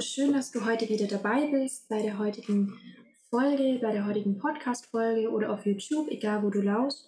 Schön, 0.00 0.34
dass 0.34 0.50
du 0.50 0.66
heute 0.66 0.88
wieder 0.90 1.06
dabei 1.06 1.46
bist 1.46 1.88
bei 1.88 2.02
der 2.02 2.18
heutigen 2.18 2.78
Folge, 3.30 3.78
bei 3.80 3.92
der 3.92 4.04
heutigen 4.04 4.36
Podcast-Folge 4.36 5.30
oder 5.30 5.50
auf 5.50 5.64
YouTube, 5.64 6.08
egal 6.10 6.42
wo 6.42 6.50
du 6.50 6.60
lauscht. 6.60 6.98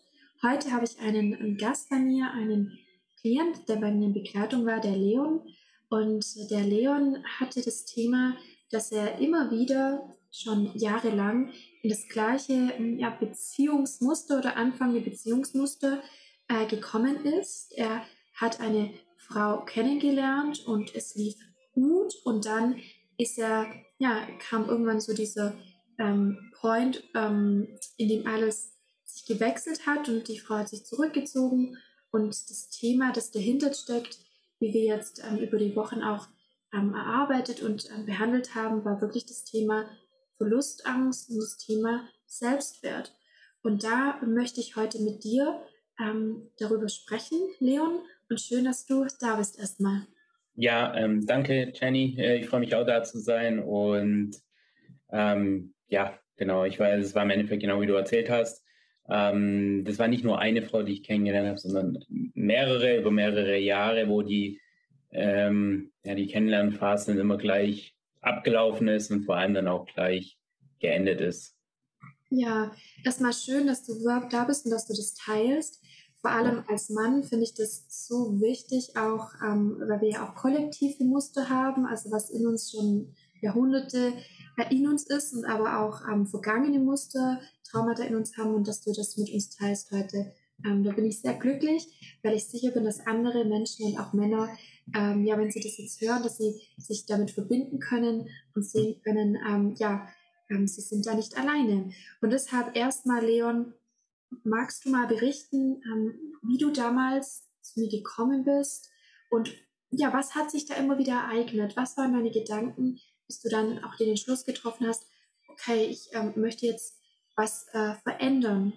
Heute 0.43 0.73
habe 0.73 0.87
ich 0.87 0.99
einen 0.99 1.59
Gast 1.59 1.91
bei 1.91 1.99
mir, 1.99 2.31
einen 2.31 2.79
Klient, 3.21 3.69
der 3.69 3.77
bei 3.77 3.91
mir 3.91 4.07
in 4.07 4.15
Begleitung 4.15 4.65
war, 4.65 4.81
der 4.81 4.97
Leon. 4.97 5.43
Und 5.91 6.25
der 6.51 6.63
Leon 6.63 7.23
hatte 7.39 7.61
das 7.61 7.85
Thema, 7.85 8.37
dass 8.71 8.91
er 8.91 9.19
immer 9.19 9.51
wieder 9.51 10.17
schon 10.31 10.71
jahrelang 10.75 11.53
in 11.83 11.91
das 11.91 12.09
gleiche 12.09 12.73
ja, 12.97 13.11
Beziehungsmuster 13.11 14.39
oder 14.39 14.57
anfangende 14.57 15.03
Beziehungsmuster 15.03 16.03
äh, 16.49 16.65
gekommen 16.67 17.23
ist. 17.25 17.71
Er 17.77 18.03
hat 18.35 18.61
eine 18.61 18.91
Frau 19.19 19.63
kennengelernt 19.67 20.67
und 20.67 20.95
es 20.95 21.15
lief 21.17 21.37
gut 21.83 22.15
und 22.25 22.47
dann 22.47 22.81
ist 23.17 23.39
er, 23.39 23.67
ja, 23.99 24.27
kam 24.39 24.69
irgendwann 24.69 25.01
so 25.01 25.15
dieser 25.15 25.55
ähm, 25.99 26.53
Point, 26.61 27.03
ähm, 27.15 27.69
in 27.97 28.09
dem 28.09 28.27
alles 28.27 28.75
sich 29.05 29.27
gewechselt 29.27 29.87
hat 29.87 30.09
und 30.09 30.29
die 30.29 30.39
Frau 30.39 30.57
hat 30.57 30.69
sich 30.69 30.85
zurückgezogen 30.85 31.77
und 32.11 32.29
das 32.29 32.71
Thema, 32.71 33.13
das 33.13 33.31
dahinter 33.31 33.73
steckt, 33.75 34.19
wie 34.61 34.73
wir 34.73 34.85
jetzt 34.85 35.23
ähm, 35.25 35.39
über 35.39 35.59
die 35.59 35.77
Wochen 35.77 36.03
auch 36.03 36.29
ähm, 36.73 36.95
erarbeitet 36.95 37.63
und 37.63 37.89
ähm, 37.91 38.07
behandelt 38.07 38.55
haben, 38.55 38.85
war 38.85 39.01
wirklich 39.01 39.27
das 39.27 39.45
Thema 39.45 39.89
Verlustangst 40.37 41.31
und 41.31 41.39
das 41.39 41.57
Thema 41.59 42.09
Selbstwert. 42.27 43.15
Und 43.63 43.85
da 43.85 44.21
möchte 44.25 44.61
ich 44.61 44.77
heute 44.77 45.01
mit 45.01 45.25
dir 45.25 45.63
ähm, 46.01 46.51
darüber 46.59 46.89
sprechen, 46.89 47.39
Leon. 47.59 48.01
Und 48.31 48.41
schön, 48.41 48.65
dass 48.65 48.87
du 48.87 49.07
da 49.21 49.37
bist 49.37 49.59
erstmal. 49.59 50.07
Ja, 50.61 50.93
ähm, 50.97 51.25
danke, 51.25 51.73
Jenny. 51.73 52.17
Äh, 52.19 52.39
ich 52.39 52.49
freue 52.49 52.59
mich 52.59 52.75
auch 52.75 52.85
da 52.85 53.05
zu 53.05 53.21
sein. 53.21 53.61
Und 53.61 54.33
ähm, 55.09 55.73
ja, 55.87 56.19
genau, 56.37 56.65
ich 56.65 56.81
weiß, 56.81 57.05
es 57.05 57.15
war 57.15 57.23
im 57.23 57.31
Endeffekt 57.31 57.63
genau 57.63 57.81
wie 57.81 57.87
du 57.87 57.95
erzählt 57.95 58.29
hast. 58.29 58.65
Ähm, 59.09 59.85
das 59.85 60.01
war 60.01 60.09
nicht 60.09 60.25
nur 60.25 60.41
eine 60.41 60.63
Frau, 60.63 60.83
die 60.83 60.95
ich 60.95 61.05
kennengelernt 61.05 61.47
habe, 61.47 61.59
sondern 61.59 62.05
mehrere 62.35 62.99
über 62.99 63.13
mehrere 63.13 63.57
Jahre, 63.57 64.09
wo 64.09 64.23
die, 64.23 64.61
ähm, 65.13 65.93
ja, 66.03 66.17
die 66.17 66.27
Kennenlernphase 66.27 67.13
immer 67.13 67.39
gleich 67.39 67.95
abgelaufen 68.21 68.89
ist 68.89 69.13
und 69.13 69.27
vor 69.27 69.37
allem 69.37 69.55
dann 69.55 69.69
auch 69.69 69.87
gleich 69.87 70.39
geendet 70.81 71.21
ist. 71.21 71.57
Ja, 72.31 72.73
erstmal 73.05 73.33
schön, 73.33 73.69
dass 73.69 73.87
du 73.87 73.95
überhaupt 73.95 74.33
da 74.33 74.43
bist 74.43 74.65
und 74.65 74.73
dass 74.73 74.89
du 74.89 74.93
das 74.93 75.15
teilst. 75.15 75.81
Vor 76.21 76.31
allem 76.33 76.65
als 76.69 76.91
Mann 76.91 77.23
finde 77.23 77.45
ich 77.45 77.55
das 77.55 77.85
so 77.89 78.41
wichtig, 78.41 78.97
auch 78.97 79.31
ähm, 79.43 79.77
weil 79.87 80.01
wir 80.01 80.11
ja 80.11 80.29
auch 80.29 80.35
kollektive 80.35 81.05
Muster 81.05 81.49
haben, 81.49 81.87
also 81.87 82.11
was 82.11 82.31
in 82.31 82.47
uns 82.47 82.73
schon 82.73 83.15
Jahrhunderte 83.41 84.15
in 84.71 84.89
uns 84.89 85.07
ist 85.07 85.33
und 85.35 85.45
aber 85.45 85.81
auch 85.81 86.01
ähm, 86.11 86.27
vergangene 86.27 86.81
Muster, 86.81 87.41
Traumata 87.71 88.03
in 88.03 88.17
uns 88.17 88.37
haben 88.37 88.55
und 88.55 88.67
dass 88.67 88.81
du 88.81 88.93
das 88.93 89.17
mit 89.17 89.33
uns 89.33 89.51
teilst 89.51 89.91
heute. 89.93 90.33
Ähm, 90.65 90.83
da 90.83 90.93
bin 90.93 91.05
ich 91.05 91.21
sehr 91.21 91.35
glücklich, 91.35 92.19
weil 92.23 92.35
ich 92.35 92.49
sicher 92.49 92.73
bin, 92.73 92.85
dass 92.85 93.07
andere 93.07 93.45
Menschen 93.45 93.87
und 93.87 93.99
auch 93.99 94.13
Männer, 94.13 94.49
ähm, 94.97 95.25
ja, 95.25 95.39
wenn 95.39 95.51
sie 95.51 95.61
das 95.61 95.79
jetzt 95.79 96.01
hören, 96.01 96.23
dass 96.23 96.39
sie 96.39 96.61
sich 96.77 97.07
damit 97.07 97.31
verbinden 97.31 97.79
können 97.79 98.29
und 98.55 98.67
sehen 98.67 99.01
können, 99.05 99.39
ähm, 99.49 99.75
ja, 99.79 100.09
ähm, 100.51 100.67
sie 100.67 100.81
sind 100.81 101.07
da 101.07 101.15
nicht 101.15 101.39
alleine. 101.39 101.91
Und 102.21 102.33
deshalb 102.33 102.77
erstmal, 102.77 103.25
Leon, 103.25 103.75
magst 104.45 104.85
du 104.85 104.91
mal 104.91 105.07
berichten, 105.07 105.81
ähm, 105.85 106.19
wie 106.43 106.59
du 106.59 106.71
damals 106.71 107.49
zu 107.63 107.81
mir 107.81 107.89
gekommen 107.89 108.45
bist 108.45 108.91
und 109.31 109.55
ja, 109.91 110.13
was 110.13 110.35
hat 110.35 110.51
sich 110.51 110.67
da 110.67 110.75
immer 110.75 110.99
wieder 110.99 111.15
ereignet? 111.15 111.77
Was 111.77 111.97
waren 111.97 112.13
deine 112.13 112.31
Gedanken, 112.31 113.01
bis 113.27 113.41
du 113.41 113.49
dann 113.49 113.83
auch 113.85 113.97
den 113.97 114.11
Entschluss 114.11 114.45
getroffen 114.45 114.87
hast, 114.87 115.07
okay, 115.49 115.87
ich 115.87 116.11
ähm, 116.13 116.33
möchte 116.37 116.67
jetzt 116.67 117.01
was 117.37 117.69
äh, 117.73 117.95
verändern? 118.03 118.75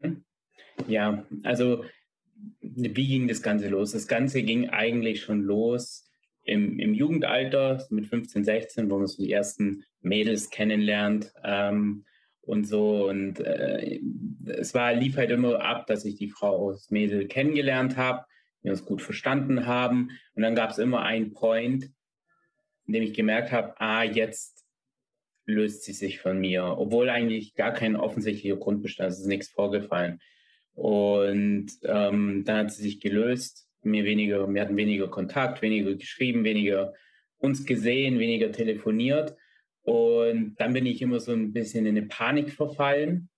Mhm. 0.00 0.24
Ja, 0.86 1.26
also 1.42 1.84
wie 2.60 3.08
ging 3.08 3.28
das 3.28 3.42
Ganze 3.42 3.68
los? 3.68 3.92
Das 3.92 4.06
Ganze 4.06 4.42
ging 4.42 4.68
eigentlich 4.68 5.22
schon 5.22 5.40
los 5.40 6.08
im, 6.44 6.78
im 6.78 6.94
Jugendalter, 6.94 7.84
mit 7.90 8.06
15, 8.06 8.44
16, 8.44 8.90
wo 8.90 8.98
man 8.98 9.06
so 9.06 9.22
die 9.22 9.32
ersten 9.32 9.84
Mädels 10.00 10.50
kennenlernt. 10.50 11.32
Ähm, 11.42 12.04
und 12.46 12.64
so. 12.64 13.08
Und 13.08 13.40
äh, 13.40 14.00
es 14.46 14.74
war, 14.74 14.94
lief 14.94 15.16
halt 15.16 15.30
immer 15.30 15.60
ab, 15.60 15.86
dass 15.86 16.04
ich 16.04 16.16
die 16.16 16.30
Frau 16.30 16.70
aus 16.70 16.90
Mädel 16.90 17.26
kennengelernt 17.26 17.96
habe, 17.96 18.24
wir 18.62 18.72
uns 18.72 18.84
gut 18.84 19.02
verstanden 19.02 19.66
haben. 19.66 20.10
Und 20.34 20.42
dann 20.42 20.54
gab 20.54 20.70
es 20.70 20.78
immer 20.78 21.02
einen 21.02 21.32
Point, 21.32 21.90
in 22.86 22.92
dem 22.92 23.02
ich 23.02 23.14
gemerkt 23.14 23.52
habe, 23.52 23.74
ah, 23.80 24.02
jetzt 24.02 24.64
löst 25.46 25.84
sie 25.84 25.92
sich 25.92 26.18
von 26.18 26.40
mir, 26.40 26.64
obwohl 26.76 27.08
eigentlich 27.08 27.54
gar 27.54 27.72
kein 27.72 27.94
offensichtlicher 27.94 28.56
Grund 28.56 28.82
bestand, 28.82 29.12
es 29.12 29.20
ist 29.20 29.26
nichts 29.26 29.48
vorgefallen. 29.48 30.20
Und 30.74 31.68
ähm, 31.84 32.42
dann 32.44 32.58
hat 32.58 32.72
sie 32.72 32.82
sich 32.82 33.00
gelöst, 33.00 33.68
mir 33.82 34.04
weniger, 34.04 34.52
wir 34.52 34.60
hatten 34.60 34.76
weniger 34.76 35.08
Kontakt, 35.08 35.62
weniger 35.62 35.94
geschrieben, 35.94 36.44
weniger 36.44 36.92
uns 37.38 37.64
gesehen, 37.64 38.18
weniger 38.18 38.50
telefoniert. 38.50 39.36
Und 39.86 40.56
dann 40.56 40.72
bin 40.72 40.84
ich 40.84 41.00
immer 41.00 41.20
so 41.20 41.32
ein 41.32 41.52
bisschen 41.52 41.86
in 41.86 41.96
eine 41.96 42.08
Panik 42.08 42.50
verfallen 42.50 43.28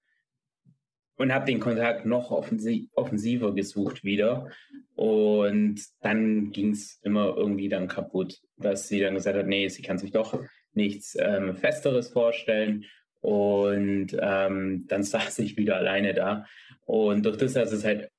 und 1.16 1.30
habe 1.30 1.44
den 1.44 1.60
Kontakt 1.60 2.06
noch 2.06 2.30
offensiv, 2.30 2.88
offensiver 2.94 3.54
gesucht 3.54 4.02
wieder. 4.02 4.50
Und 4.94 5.82
dann 6.00 6.50
ging 6.50 6.70
es 6.70 7.00
immer 7.02 7.36
irgendwie 7.36 7.68
dann 7.68 7.86
kaputt, 7.86 8.40
dass 8.56 8.88
sie 8.88 8.98
dann 8.98 9.14
gesagt 9.14 9.36
hat, 9.36 9.46
nee, 9.46 9.68
sie 9.68 9.82
kann 9.82 9.98
sich 9.98 10.10
doch 10.10 10.42
nichts 10.72 11.18
ähm, 11.20 11.54
Festeres 11.54 12.08
vorstellen. 12.08 12.86
Und 13.20 14.16
ähm, 14.18 14.86
dann 14.88 15.02
saß 15.02 15.40
ich 15.40 15.58
wieder 15.58 15.76
alleine 15.76 16.14
da. 16.14 16.46
Und 16.86 17.26
durch 17.26 17.36
das, 17.36 17.52
dass 17.52 17.72
es 17.72 17.84
halt 17.84 18.10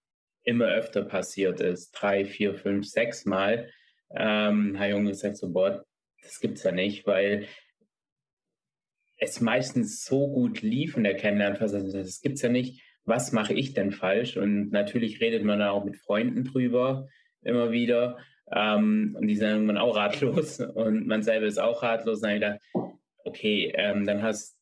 immer 0.43 0.65
öfter 0.65 1.01
passiert 1.01 1.61
ist, 1.61 1.93
drei, 1.93 2.25
vier, 2.25 2.53
fünf, 2.53 2.85
sechs 2.85 3.25
Mal, 3.25 3.71
ähm, 4.11 4.77
habe 4.77 5.01
ich 5.01 5.09
gesagt, 5.09 5.37
so, 5.37 5.51
boah, 5.51 5.83
das 6.21 6.39
gibt's 6.39 6.61
ja 6.61 6.71
nicht, 6.71 7.07
weil 7.07 7.47
es 9.19 9.41
meistens 9.41 10.03
so 10.05 10.29
gut 10.29 10.61
lief 10.61 10.97
in 10.97 11.03
der 11.03 11.15
Kennenlernphase, 11.15 11.91
das 11.91 12.21
gibt's 12.21 12.41
ja 12.41 12.49
nicht. 12.49 12.83
Was 13.05 13.31
mache 13.31 13.53
ich 13.53 13.73
denn 13.73 13.91
falsch? 13.91 14.37
Und 14.37 14.71
natürlich 14.71 15.19
redet 15.19 15.43
man 15.43 15.59
da 15.59 15.71
auch 15.71 15.83
mit 15.83 15.97
Freunden 15.97 16.45
drüber 16.45 17.07
immer 17.41 17.71
wieder. 17.71 18.17
Ähm, 18.51 19.15
und 19.19 19.27
die 19.27 19.35
sind 19.35 19.49
irgendwann 19.49 19.77
auch 19.77 19.95
ratlos 19.95 20.59
und 20.75 21.05
man 21.07 21.21
selber 21.21 21.45
ist 21.45 21.59
auch 21.59 21.83
ratlos. 21.83 22.21
Dann 22.21 22.31
habe 22.31 22.37
ich 22.37 22.71
gedacht, 22.73 22.93
okay, 23.25 23.73
ähm, 23.75 24.05
dann 24.05 24.23
hast 24.23 24.57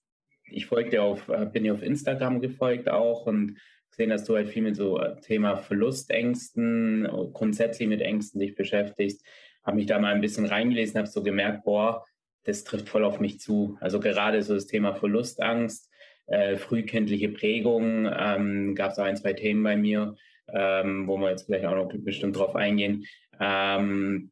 ich 0.50 0.66
folge 0.66 1.02
auf, 1.02 1.30
bin 1.52 1.64
dir 1.66 1.74
auf 1.74 1.84
Instagram 1.84 2.40
gefolgt 2.40 2.90
auch 2.90 3.26
und 3.26 3.60
gesehen, 3.90 4.10
dass 4.10 4.24
du 4.24 4.36
halt 4.36 4.48
viel 4.48 4.64
mit 4.64 4.76
so 4.76 5.00
Thema 5.22 5.58
Verlustängsten, 5.58 7.06
grundsätzlich 7.34 7.88
mit 7.88 8.02
Ängsten 8.02 8.40
dich 8.40 8.56
beschäftigst. 8.56 9.26
Habe 9.64 9.78
mich 9.78 9.88
da 9.88 10.00
mal 10.00 10.14
ein 10.14 10.22
bisschen 10.22 10.46
reingelesen, 10.46 10.98
habe 10.98 11.08
so 11.08 11.22
gemerkt, 11.22 11.66
boah, 11.66 12.06
das 12.48 12.64
trifft 12.64 12.88
voll 12.88 13.04
auf 13.04 13.20
mich 13.20 13.42
zu. 13.42 13.78
Also 13.82 14.00
gerade 14.00 14.42
so 14.42 14.56
das 14.56 14.68
Thema 14.68 14.96
Verlustangst, 14.96 15.92
äh, 16.28 16.56
frühkindliche 16.56 17.30
Prägung, 17.30 18.10
ähm, 18.10 18.74
gab 18.74 18.92
es 18.92 19.00
ein, 19.00 19.18
zwei 19.18 19.34
Themen 19.34 19.64
bei 19.64 19.76
mir, 19.76 20.16
ähm, 20.48 21.08
wo 21.08 21.18
wir 21.18 21.30
jetzt 21.30 21.46
vielleicht 21.46 21.66
auch 21.66 21.76
noch 21.76 21.92
bestimmt 21.94 22.38
drauf 22.38 22.56
eingehen, 22.56 23.06
ähm, 23.40 24.32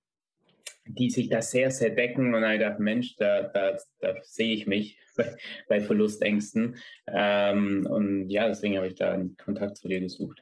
die 0.85 1.09
sich 1.09 1.27
da 1.27 1.41
sehr, 1.41 1.71
sehr 1.71 1.89
decken. 1.89 2.33
Und 2.33 2.43
ich 2.43 2.59
dachte, 2.59 2.81
Mensch, 2.81 3.17
da, 3.17 3.43
da, 3.43 3.77
da 3.99 4.15
sehe 4.23 4.53
ich 4.53 4.65
mich 4.65 4.97
bei, 5.17 5.35
bei 5.67 5.81
Verlustängsten. 5.81 6.77
Ähm, 7.07 7.85
und 7.85 8.29
ja, 8.29 8.47
deswegen 8.47 8.77
habe 8.77 8.87
ich 8.87 8.95
da 8.95 9.11
einen 9.11 9.35
Kontakt 9.35 9.75
zu 9.75 9.89
dir 9.89 9.99
gesucht. 9.99 10.41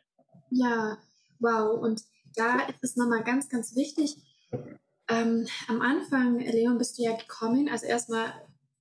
Ja, 0.51 0.99
wow. 1.39 1.81
Und 1.81 2.03
da 2.35 2.67
ist 2.67 2.83
es 2.83 2.95
nochmal 2.97 3.23
ganz, 3.23 3.49
ganz 3.49 3.75
wichtig, 3.75 4.17
ähm, 5.13 5.47
am 5.67 5.81
Anfang, 5.81 6.39
Leon, 6.39 6.77
bist 6.77 6.97
du 6.97 7.03
ja 7.03 7.15
gekommen, 7.15 7.69
also 7.69 7.85
erstmal 7.85 8.33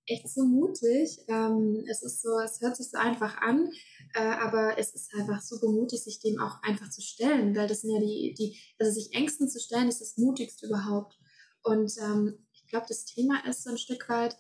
echt 0.07 0.29
so 0.29 0.45
mutig. 0.45 1.19
Ähm, 1.29 1.85
es 1.89 2.03
ist 2.03 2.23
so, 2.23 2.39
es 2.41 2.61
hört 2.61 2.77
sich 2.77 2.91
so 2.91 2.99
einfach 2.99 3.39
an, 3.39 3.71
äh, 4.15 4.21
aber 4.21 4.79
es 4.79 4.95
ist 4.95 5.15
einfach 5.15 5.41
super 5.41 5.69
mutig, 5.69 6.03
sich 6.03 6.21
dem 6.21 6.41
auch 6.41 6.63
einfach 6.63 6.91
zu 6.91 7.01
stellen, 7.01 7.55
weil 7.57 7.69
das 7.69 7.83
sind 7.83 7.91
ja 7.91 8.01
die, 8.01 8.35
die, 8.39 8.59
also 8.79 8.93
sich 8.93 9.15
Ängsten 9.15 9.49
zu 9.49 9.61
stellen, 9.61 9.89
ist 9.89 10.01
das 10.01 10.17
mutigste 10.17 10.67
überhaupt. 10.67 11.19
Und 11.63 11.93
ähm, 12.01 12.47
ich 12.53 12.67
glaube, 12.67 12.87
das 12.89 13.05
Thema 13.05 13.45
ist 13.47 13.63
so 13.63 13.71
ein 13.71 13.79
Stück 13.79 14.09
weit, 14.09 14.37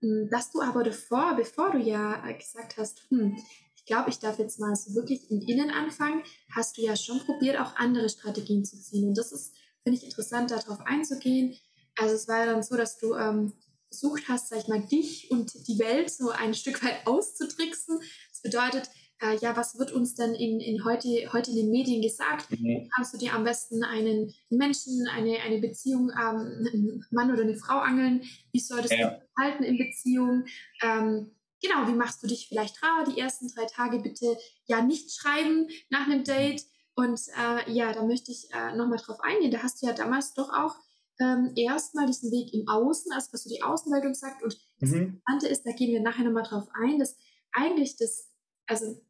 hm, 0.00 0.28
dass 0.30 0.50
du 0.50 0.60
aber 0.60 0.82
davor, 0.82 1.34
bevor 1.36 1.70
du 1.70 1.78
ja 1.78 2.20
gesagt 2.32 2.76
hast, 2.76 3.08
hm, 3.10 3.36
ich 3.76 3.84
glaube, 3.84 4.10
ich 4.10 4.18
darf 4.18 4.38
jetzt 4.38 4.58
mal 4.58 4.74
so 4.74 4.94
wirklich 4.94 5.30
im 5.30 5.40
Innen 5.40 5.70
anfangen, 5.70 6.22
hast 6.50 6.78
du 6.78 6.82
ja 6.82 6.96
schon 6.96 7.20
probiert, 7.20 7.60
auch 7.60 7.76
andere 7.76 8.08
Strategien 8.08 8.64
zu 8.64 8.80
ziehen. 8.80 9.08
Und 9.08 9.18
das 9.18 9.30
ist 9.30 9.54
finde 9.84 9.98
ich 9.98 10.04
interessant, 10.04 10.50
darauf 10.50 10.80
einzugehen. 10.80 11.56
Also 11.96 12.14
es 12.14 12.26
war 12.26 12.40
ja 12.40 12.46
dann 12.46 12.62
so, 12.62 12.76
dass 12.76 12.98
du 12.98 13.14
ähm, 13.14 13.52
versucht 13.88 14.28
hast, 14.28 14.48
sag 14.48 14.58
ich 14.58 14.68
mal, 14.68 14.80
dich 14.80 15.30
und 15.30 15.52
die 15.68 15.78
Welt 15.78 16.10
so 16.10 16.30
ein 16.30 16.54
Stück 16.54 16.82
weit 16.84 17.06
auszutricksen. 17.06 18.00
Das 18.30 18.42
bedeutet, 18.42 18.90
äh, 19.20 19.36
ja, 19.36 19.56
was 19.56 19.78
wird 19.78 19.92
uns 19.92 20.14
denn 20.14 20.34
in, 20.34 20.58
in 20.58 20.84
heute, 20.84 21.08
heute 21.32 21.50
in 21.50 21.56
den 21.56 21.70
Medien 21.70 22.02
gesagt? 22.02 22.50
Mhm. 22.50 22.90
Kannst 22.94 23.14
du 23.14 23.18
dir 23.18 23.34
am 23.34 23.44
besten 23.44 23.84
einen 23.84 24.34
Menschen, 24.50 25.06
eine, 25.08 25.38
eine 25.40 25.60
Beziehung, 25.60 26.10
ähm, 26.10 26.66
einen 26.72 27.06
Mann 27.10 27.30
oder 27.30 27.42
eine 27.42 27.56
Frau 27.56 27.78
angeln? 27.78 28.22
Wie 28.52 28.60
solltest 28.60 28.94
ja. 28.94 29.08
du 29.08 29.16
dich 29.16 29.28
verhalten 29.36 29.64
in 29.64 29.78
Beziehung? 29.78 30.44
Ähm, 30.82 31.30
genau, 31.62 31.86
wie 31.86 31.96
machst 31.96 32.22
du 32.22 32.26
dich 32.26 32.48
vielleicht 32.48 32.82
rar? 32.82 33.04
Die 33.04 33.20
ersten 33.20 33.48
drei 33.54 33.66
Tage 33.66 34.00
bitte 34.00 34.36
ja 34.66 34.82
nicht 34.82 35.12
schreiben 35.14 35.68
nach 35.90 36.06
einem 36.06 36.24
Date. 36.24 36.64
Und 36.96 37.20
äh, 37.36 37.72
ja, 37.72 37.92
da 37.92 38.04
möchte 38.04 38.30
ich 38.30 38.48
äh, 38.52 38.74
nochmal 38.76 38.98
drauf 38.98 39.18
eingehen. 39.20 39.50
Da 39.50 39.62
hast 39.62 39.82
du 39.82 39.86
ja 39.86 39.92
damals 39.92 40.34
doch 40.34 40.50
auch 40.50 40.76
ähm, 41.20 41.52
erstmal 41.56 42.06
diesen 42.06 42.30
Weg 42.30 42.52
im 42.54 42.68
Außen, 42.68 43.12
also 43.12 43.32
was 43.32 43.44
so 43.44 43.50
die 43.50 43.62
Außenwelt 43.62 44.16
sagt. 44.16 44.42
Und 44.42 44.56
das 44.80 44.90
mhm. 44.90 44.96
Interessante 44.96 45.48
ist, 45.48 45.64
da 45.64 45.72
gehen 45.72 45.92
wir 45.92 46.00
nachher 46.00 46.24
nochmal 46.24 46.44
drauf 46.44 46.68
ein, 46.74 46.98
dass 46.98 47.16
eigentlich 47.52 47.96
das, 47.96 48.30
also 48.66 49.00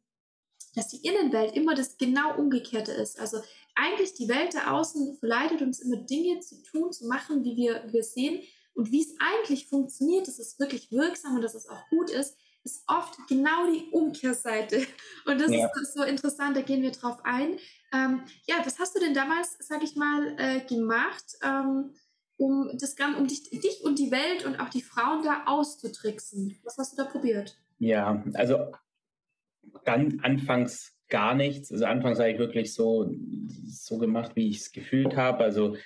dass 0.75 0.89
die 0.89 1.07
Innenwelt 1.07 1.55
immer 1.55 1.73
das 1.73 1.97
genau 1.97 2.37
Umgekehrte 2.37 2.91
ist. 2.91 3.19
Also 3.19 3.37
eigentlich 3.75 4.13
die 4.13 4.27
Welt 4.27 4.53
da 4.53 4.71
außen 4.71 5.17
verleitet 5.19 5.61
uns 5.61 5.79
immer 5.79 5.97
Dinge 5.97 6.39
zu 6.39 6.61
tun, 6.63 6.91
zu 6.91 7.07
machen, 7.07 7.43
wie 7.43 7.55
wir, 7.55 7.83
wie 7.87 7.93
wir 7.93 8.03
sehen. 8.03 8.41
Und 8.73 8.91
wie 8.91 9.01
es 9.01 9.15
eigentlich 9.19 9.67
funktioniert, 9.67 10.27
dass 10.27 10.37
es 10.37 10.59
wirklich 10.59 10.91
wirksam 10.91 11.35
und 11.35 11.41
dass 11.41 11.55
es 11.55 11.69
auch 11.69 11.87
gut 11.89 12.09
ist, 12.09 12.35
ist 12.65 12.83
oft 12.87 13.15
genau 13.29 13.71
die 13.71 13.85
Umkehrseite. 13.91 14.85
Und 15.25 15.39
das 15.39 15.51
ja. 15.51 15.69
ist 15.81 15.93
so 15.93 16.03
interessant, 16.03 16.57
da 16.57 16.61
gehen 16.61 16.81
wir 16.81 16.91
drauf 16.91 17.19
ein. 17.23 17.57
Ähm, 17.93 18.23
ja, 18.47 18.55
was 18.65 18.79
hast 18.79 18.95
du 18.95 18.99
denn 18.99 19.13
damals, 19.13 19.55
sag 19.59 19.83
ich 19.83 19.95
mal, 19.95 20.35
äh, 20.37 20.61
gemacht, 20.61 21.23
ähm, 21.43 21.93
um, 22.37 22.69
das, 22.73 22.95
um 23.17 23.27
dich, 23.27 23.49
dich 23.51 23.81
und 23.83 23.99
die 23.99 24.11
Welt 24.11 24.45
und 24.45 24.59
auch 24.59 24.69
die 24.69 24.81
Frauen 24.81 25.23
da 25.23 25.43
auszutricksen? 25.45 26.59
Was 26.63 26.77
hast 26.77 26.93
du 26.93 27.03
da 27.03 27.09
probiert? 27.09 27.57
Ja, 27.77 28.23
also 28.33 28.71
dann 29.85 30.19
anfangs 30.21 30.93
gar 31.07 31.35
nichts. 31.35 31.71
Also 31.71 31.85
anfangs 31.85 32.19
habe 32.19 32.31
ich 32.31 32.39
wirklich 32.39 32.73
so, 32.73 33.09
so 33.67 33.97
gemacht, 33.97 34.31
wie 34.35 34.49
ich 34.49 34.57
es 34.57 34.71
gefühlt 34.71 35.15
habe. 35.15 35.43
Also 35.43 35.77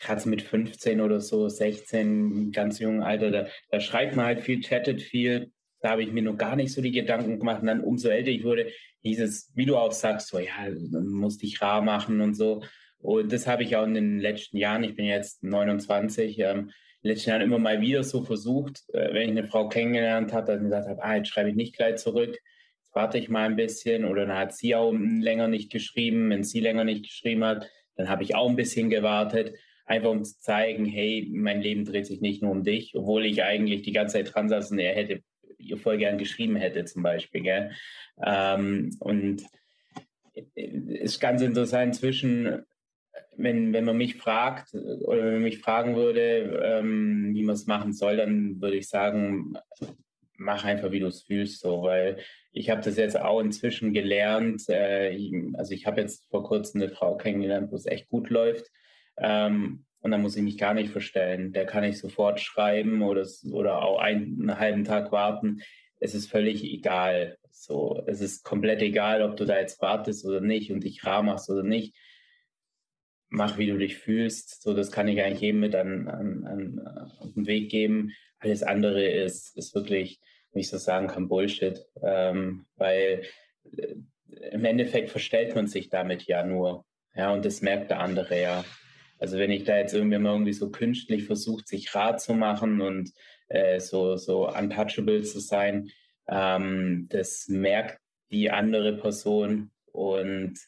gerade 0.00 0.28
mit 0.28 0.42
15 0.42 1.00
oder 1.00 1.20
so, 1.20 1.48
16, 1.48 2.50
ganz 2.52 2.78
jungen 2.78 3.02
Alter, 3.02 3.30
da, 3.30 3.46
da 3.70 3.80
schreibt 3.80 4.16
man 4.16 4.26
halt 4.26 4.40
viel, 4.40 4.60
chattet 4.60 5.02
viel. 5.02 5.52
Da 5.80 5.90
habe 5.90 6.02
ich 6.02 6.12
mir 6.12 6.22
noch 6.22 6.36
gar 6.36 6.56
nicht 6.56 6.72
so 6.72 6.82
die 6.82 6.92
Gedanken 6.92 7.38
gemacht. 7.38 7.60
Und 7.60 7.68
dann 7.68 7.80
umso 7.80 8.08
älter 8.08 8.30
ich 8.30 8.44
wurde, 8.44 8.70
hieß 9.02 9.20
es, 9.20 9.52
wie 9.54 9.66
du 9.66 9.76
auch 9.76 9.92
sagst, 9.92 10.28
so 10.28 10.38
ja, 10.38 10.50
muss 10.90 11.38
dich 11.38 11.60
rar 11.62 11.82
machen 11.82 12.20
und 12.20 12.34
so. 12.34 12.62
Und 12.98 13.32
das 13.32 13.46
habe 13.46 13.62
ich 13.62 13.76
auch 13.76 13.86
in 13.86 13.94
den 13.94 14.18
letzten 14.18 14.56
Jahren, 14.56 14.82
ich 14.82 14.96
bin 14.96 15.06
jetzt 15.06 15.44
29, 15.44 16.38
ähm, 16.40 16.58
in 16.58 16.64
den 17.02 17.12
letzten 17.12 17.30
Jahren 17.30 17.42
immer 17.42 17.58
mal 17.58 17.80
wieder 17.80 18.02
so 18.02 18.22
versucht, 18.24 18.82
äh, 18.92 19.14
wenn 19.14 19.22
ich 19.22 19.30
eine 19.30 19.44
Frau 19.44 19.68
kennengelernt 19.68 20.32
habe, 20.32 20.46
dass 20.46 20.56
ich 20.56 20.64
gesagt 20.64 20.88
habe, 20.88 21.02
ah, 21.04 21.16
jetzt 21.16 21.28
schreibe 21.28 21.50
ich 21.50 21.56
nicht 21.56 21.76
gleich 21.76 21.96
zurück, 21.96 22.30
jetzt 22.30 22.94
warte 22.94 23.18
ich 23.18 23.28
mal 23.28 23.46
ein 23.46 23.56
bisschen. 23.56 24.04
Oder 24.04 24.26
dann 24.26 24.36
hat 24.36 24.54
sie 24.54 24.74
auch 24.74 24.92
länger 24.92 25.46
nicht 25.46 25.70
geschrieben. 25.70 26.30
Wenn 26.30 26.42
sie 26.42 26.60
länger 26.60 26.84
nicht 26.84 27.04
geschrieben 27.04 27.44
hat, 27.44 27.70
dann 27.94 28.08
habe 28.08 28.24
ich 28.24 28.34
auch 28.34 28.48
ein 28.48 28.56
bisschen 28.56 28.90
gewartet 28.90 29.54
einfach 29.88 30.10
um 30.10 30.24
zu 30.24 30.38
zeigen, 30.38 30.84
hey, 30.84 31.28
mein 31.32 31.62
Leben 31.62 31.84
dreht 31.84 32.06
sich 32.06 32.20
nicht 32.20 32.42
nur 32.42 32.52
um 32.52 32.62
dich, 32.62 32.94
obwohl 32.94 33.24
ich 33.24 33.42
eigentlich 33.42 33.82
die 33.82 33.92
ganze 33.92 34.14
Zeit 34.14 34.34
dran 34.34 34.48
saß 34.48 34.70
und 34.70 34.78
er 34.78 34.94
hätte 34.94 35.22
ihr 35.58 35.76
voll 35.76 35.98
gern 35.98 36.18
geschrieben 36.18 36.56
hätte, 36.56 36.84
zum 36.84 37.02
Beispiel. 37.02 37.42
Gell? 37.42 37.72
Ähm, 38.24 38.96
und 39.00 39.42
es 40.34 41.14
ist 41.14 41.20
ganz 41.20 41.42
interessant 41.42 41.96
zwischen, 41.96 42.62
wenn, 43.36 43.72
wenn 43.72 43.84
man 43.84 43.96
mich 43.96 44.16
fragt 44.16 44.74
oder 44.74 45.24
wenn 45.24 45.34
man 45.34 45.42
mich 45.42 45.58
fragen 45.58 45.96
würde, 45.96 46.60
ähm, 46.64 47.34
wie 47.34 47.42
man 47.42 47.54
es 47.54 47.66
machen 47.66 47.92
soll, 47.92 48.16
dann 48.16 48.60
würde 48.60 48.76
ich 48.76 48.88
sagen, 48.88 49.54
mach 50.36 50.64
einfach, 50.64 50.92
wie 50.92 51.00
du 51.00 51.08
es 51.08 51.22
fühlst, 51.22 51.60
so, 51.60 51.82
weil 51.82 52.18
ich 52.52 52.70
habe 52.70 52.80
das 52.80 52.96
jetzt 52.96 53.20
auch 53.20 53.40
inzwischen 53.40 53.92
gelernt. 53.92 54.68
Äh, 54.68 55.32
also 55.54 55.72
ich 55.72 55.86
habe 55.86 56.00
jetzt 56.00 56.28
vor 56.30 56.44
kurzem 56.44 56.80
eine 56.80 56.90
Frau 56.90 57.16
kennengelernt, 57.16 57.70
wo 57.70 57.76
es 57.76 57.86
echt 57.86 58.08
gut 58.08 58.30
läuft. 58.30 58.70
Ähm, 59.18 59.84
und 60.00 60.10
dann 60.10 60.22
muss 60.22 60.36
ich 60.36 60.42
mich 60.42 60.58
gar 60.58 60.74
nicht 60.74 60.90
verstellen. 60.90 61.52
Der 61.52 61.66
kann 61.66 61.84
ich 61.84 61.98
sofort 61.98 62.40
schreiben 62.40 63.02
oder, 63.02 63.26
oder 63.50 63.82
auch 63.82 63.98
einen, 63.98 64.40
einen 64.40 64.58
halben 64.58 64.84
Tag 64.84 65.12
warten. 65.12 65.60
Es 66.00 66.14
ist 66.14 66.30
völlig 66.30 66.62
egal. 66.64 67.38
So, 67.50 68.02
es 68.06 68.20
ist 68.20 68.44
komplett 68.44 68.80
egal, 68.82 69.22
ob 69.22 69.36
du 69.36 69.44
da 69.44 69.58
jetzt 69.58 69.82
wartest 69.82 70.24
oder 70.24 70.40
nicht 70.40 70.70
und 70.70 70.84
dich 70.84 71.04
rar 71.04 71.22
machst 71.22 71.50
oder 71.50 71.64
nicht. 71.64 71.96
Mach, 73.30 73.58
wie 73.58 73.66
du 73.66 73.76
dich 73.76 73.96
fühlst. 73.96 74.62
So, 74.62 74.74
das 74.74 74.92
kann 74.92 75.08
ich 75.08 75.20
eigentlich 75.20 75.40
jedem 75.40 75.60
mit 75.60 75.74
an, 75.74 76.08
an, 76.08 76.44
an, 76.46 77.12
auf 77.18 77.34
den 77.34 77.46
Weg 77.46 77.70
geben. 77.70 78.12
Alles 78.38 78.62
andere 78.62 79.06
ist, 79.06 79.56
ist 79.56 79.74
wirklich, 79.74 80.20
wenn 80.52 80.60
ich 80.60 80.68
so 80.68 80.78
sagen 80.78 81.08
kann, 81.08 81.28
Bullshit. 81.28 81.84
Ähm, 82.00 82.66
weil 82.76 83.24
äh, 83.76 83.96
im 84.52 84.64
Endeffekt 84.64 85.10
verstellt 85.10 85.54
man 85.56 85.66
sich 85.66 85.88
damit 85.88 86.24
ja 86.24 86.44
nur. 86.44 86.86
Ja, 87.14 87.32
und 87.32 87.44
das 87.44 87.60
merkt 87.60 87.90
der 87.90 88.00
andere 88.00 88.40
ja. 88.40 88.64
Also 89.18 89.38
wenn 89.38 89.50
ich 89.50 89.64
da 89.64 89.76
jetzt 89.76 89.94
irgendwie 89.94 90.18
mal 90.18 90.32
irgendwie 90.32 90.52
so 90.52 90.70
künstlich 90.70 91.24
versucht, 91.24 91.68
sich 91.68 91.94
rar 91.94 92.16
zu 92.16 92.34
machen 92.34 92.80
und 92.80 93.12
äh, 93.48 93.80
so, 93.80 94.16
so 94.16 94.48
untouchable 94.48 95.22
zu 95.22 95.40
sein, 95.40 95.90
ähm, 96.28 97.06
das 97.10 97.48
merkt 97.48 98.00
die 98.30 98.50
andere 98.50 98.96
Person 98.96 99.70
und 99.92 100.58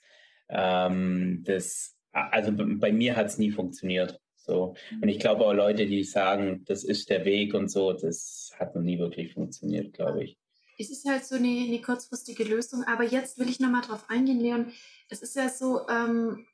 ähm, 0.48 1.42
das, 1.44 1.96
also 2.12 2.52
bei 2.54 2.92
mir 2.92 3.16
hat 3.16 3.26
es 3.26 3.38
nie 3.38 3.50
funktioniert. 3.50 4.20
So. 4.36 4.74
Und 5.00 5.08
ich 5.08 5.20
glaube 5.20 5.46
auch 5.46 5.52
Leute, 5.52 5.86
die 5.86 6.02
sagen, 6.02 6.64
das 6.66 6.82
ist 6.82 7.10
der 7.10 7.24
Weg 7.24 7.54
und 7.54 7.70
so, 7.70 7.92
das 7.92 8.52
hat 8.58 8.74
noch 8.74 8.82
nie 8.82 8.98
wirklich 8.98 9.34
funktioniert, 9.34 9.92
glaube 9.92 10.24
ich. 10.24 10.38
Es 10.78 10.90
ist 10.90 11.06
halt 11.06 11.26
so 11.26 11.34
eine, 11.34 11.66
eine 11.68 11.80
kurzfristige 11.82 12.44
Lösung, 12.44 12.84
aber 12.84 13.04
jetzt 13.04 13.38
will 13.38 13.50
ich 13.50 13.60
nochmal 13.60 13.82
drauf 13.82 14.06
eingehen, 14.08 14.40
Leon. 14.40 14.72
Es 15.10 15.20
ist 15.20 15.36
ja 15.36 15.50
so, 15.50 15.86
ähm, 15.88 16.46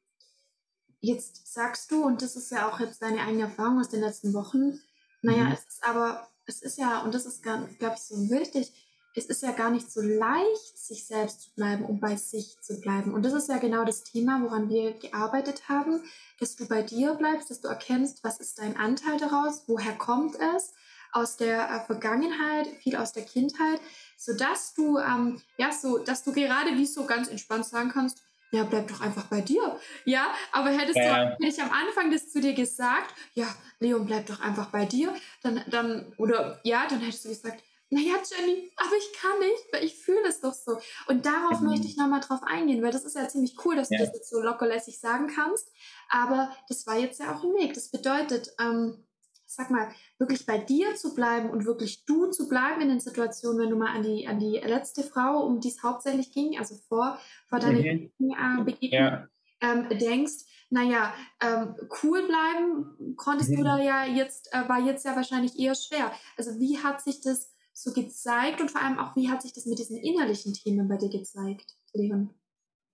Jetzt 1.01 1.53
sagst 1.53 1.91
du, 1.91 2.05
und 2.05 2.23
das 2.23 2.37
ist 2.37 2.51
ja 2.51 2.69
auch 2.69 2.81
jetzt 2.81 3.03
deine 3.03 3.21
eigene 3.21 3.45
Erfahrung 3.45 3.81
aus 3.81 3.89
den 3.89 4.01
letzten 4.01 4.33
Wochen, 4.35 4.81
naja, 5.23 5.45
mhm. 5.45 5.53
es 5.53 5.61
ist 5.67 5.85
aber, 5.85 6.29
es 6.47 6.63
ist 6.63 6.79
ja, 6.79 7.03
und 7.03 7.15
das 7.15 7.27
ist, 7.27 7.43
glaube 7.43 7.95
ich, 7.95 8.03
so 8.03 8.31
wichtig, 8.31 8.73
es 9.15 9.27
ist 9.27 9.43
ja 9.43 9.53
gar 9.53 9.71
nicht 9.71 9.91
so 9.91 10.03
leicht, 10.03 10.79
sich 10.79 11.07
selbst 11.07 11.41
zu 11.41 11.55
bleiben 11.55 11.85
und 11.87 12.01
bei 12.01 12.17
sich 12.17 12.61
zu 12.61 12.79
bleiben. 12.81 13.15
Und 13.15 13.25
das 13.25 13.33
ist 13.33 13.49
ja 13.49 13.57
genau 13.57 13.85
das 13.85 14.05
Thema, 14.05 14.43
woran 14.43 14.69
wir 14.69 14.93
gearbeitet 14.93 15.71
haben, 15.71 16.03
dass 16.39 16.55
du 16.55 16.67
bei 16.67 16.83
dir 16.83 17.15
bleibst, 17.15 17.51
dass 17.51 17.63
du 17.63 17.69
erkennst, 17.69 18.23
was 18.25 18.41
ist 18.41 18.59
dein 18.59 18.77
Anteil 18.77 19.19
daraus, 19.19 19.63
woher 19.67 19.97
kommt 19.97 20.37
es, 20.57 20.75
aus 21.13 21.39
der 21.39 21.71
äh, 21.71 21.87
Vergangenheit, 21.87 22.67
viel 22.83 22.97
aus 22.97 23.13
der 23.13 23.25
Kindheit, 23.25 23.81
sodass 24.19 24.75
du, 24.75 24.99
ähm, 24.99 25.41
ja, 25.57 25.73
so, 25.73 25.97
dass 25.97 26.23
du 26.25 26.33
gerade 26.33 26.77
wie 26.77 26.87
so 26.87 27.07
ganz 27.07 27.29
entspannt 27.29 27.65
sagen 27.65 27.91
kannst, 27.91 28.23
ja, 28.57 28.65
bleib 28.65 28.89
doch 28.89 29.01
einfach 29.01 29.27
bei 29.27 29.41
dir. 29.41 29.79
Ja, 30.05 30.35
aber 30.53 30.71
hättest 30.71 30.97
ja. 30.97 31.25
du, 31.25 31.31
hätte 31.33 31.47
ich 31.47 31.63
am 31.63 31.71
Anfang 31.71 32.11
das 32.11 32.31
zu 32.31 32.41
dir 32.41 32.55
gesagt, 32.55 33.15
ja, 33.35 33.47
Leon, 33.81 34.07
bleib 34.07 34.27
doch 34.27 34.41
einfach 34.41 34.71
bei 34.71 34.85
dir, 34.85 35.15
dann, 35.43 35.63
dann, 35.69 36.13
oder 36.17 36.61
ja, 36.65 36.87
dann 36.89 37.01
hättest 37.01 37.25
du 37.25 37.29
gesagt, 37.29 37.63
naja, 37.89 38.15
Jenny, 38.29 38.73
aber 38.77 38.97
ich 38.97 39.13
kann 39.21 39.39
nicht, 39.39 39.73
weil 39.73 39.85
ich 39.85 39.97
fühle 39.97 40.27
es 40.29 40.41
doch 40.41 40.55
so. 40.55 40.79
Und 41.07 41.25
darauf 41.25 41.61
mhm. 41.61 41.69
möchte 41.69 41.87
ich 41.87 41.97
nochmal 41.97 42.21
drauf 42.21 42.41
eingehen, 42.43 42.83
weil 42.83 42.91
das 42.91 43.05
ist 43.05 43.15
ja 43.15 43.29
ziemlich 43.29 43.57
cool, 43.65 43.77
dass 43.77 43.91
ja. 43.91 43.99
du 43.99 44.05
das 44.05 44.15
jetzt 44.15 44.31
so 44.31 44.41
lockerlässig 44.41 44.99
sagen 44.99 45.29
kannst. 45.29 45.71
Aber 46.09 46.51
das 46.69 46.87
war 46.87 46.99
jetzt 46.99 47.21
ja 47.21 47.37
auch 47.37 47.45
ein 47.45 47.55
Weg. 47.55 47.75
Das 47.75 47.91
bedeutet, 47.91 48.53
ähm, 48.59 49.07
sag 49.47 49.71
mal, 49.71 49.89
wirklich 50.19 50.45
bei 50.45 50.59
dir 50.59 50.95
zu 50.97 51.15
bleiben 51.15 51.51
und 51.51 51.65
wirklich 51.65 52.05
du 52.05 52.27
zu 52.27 52.49
bleiben 52.49 52.81
in 52.81 52.89
den 52.89 53.01
Situationen, 53.01 53.61
wenn 53.61 53.71
du 53.71 53.77
mal 53.77 53.95
an 53.95 54.03
die, 54.03 54.27
an 54.27 54.39
die 54.39 54.61
letzte 54.65 55.03
Frau, 55.03 55.45
um 55.47 55.61
die 55.61 55.69
es 55.69 55.83
hauptsächlich 55.83 56.33
ging, 56.33 56.59
also 56.59 56.75
vor, 56.89 57.19
vor 57.49 57.59
deiner 57.59 57.79
mhm. 57.79 58.65
Begegnung, 58.65 58.91
ja. 58.91 59.29
ähm, 59.61 59.89
denkst, 59.89 60.45
naja, 60.71 61.15
ähm, 61.41 61.77
cool 62.03 62.27
bleiben 62.27 63.15
konntest 63.17 63.51
mhm. 63.51 63.57
du 63.57 63.65
da 63.65 63.79
ja 63.79 64.05
jetzt, 64.05 64.53
äh, 64.53 64.69
war 64.69 64.81
jetzt 64.81 65.05
ja 65.05 65.15
wahrscheinlich 65.15 65.59
eher 65.59 65.75
schwer. 65.75 66.13
Also 66.37 66.59
wie 66.59 66.79
hat 66.79 67.01
sich 67.01 67.21
das 67.21 67.55
so 67.73 67.93
gezeigt 67.93 68.61
und 68.61 68.71
vor 68.71 68.83
allem 68.83 68.99
auch, 68.99 69.15
wie 69.17 69.31
hat 69.31 69.43
sich 69.43 69.53
das 69.53 69.67
mit 69.67 69.79
diesen 69.79 69.99
innerlichen 69.99 70.55
Themen 70.55 70.89
bei 70.89 70.97
dir 70.97 71.11
gezeigt, 71.11 71.77
Leon? 71.93 72.31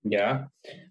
Ja, 0.02 0.50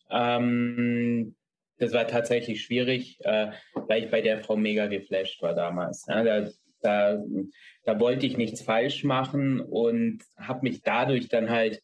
ähm, 0.10 1.36
das 1.82 1.94
war 1.94 2.08
tatsächlich 2.08 2.62
schwierig, 2.62 3.18
äh, 3.22 3.52
weil 3.74 4.04
ich 4.04 4.12
bei 4.12 4.22
der 4.22 4.38
Frau 4.38 4.56
mega 4.56 4.86
geflasht 4.86 5.42
war 5.42 5.56
damals. 5.56 6.06
Ja, 6.08 6.24
da, 6.24 6.50
da, 6.82 7.24
da 7.84 8.00
wollte 8.00 8.28
ich 8.28 8.38
nichts 8.38 8.62
falsch 8.62 9.04
machen 9.04 9.60
und 9.60 10.24
habe 10.38 10.62
mich 10.62 10.84
dadurch 10.84 11.28
dann 11.28 11.50
halt 11.50 11.82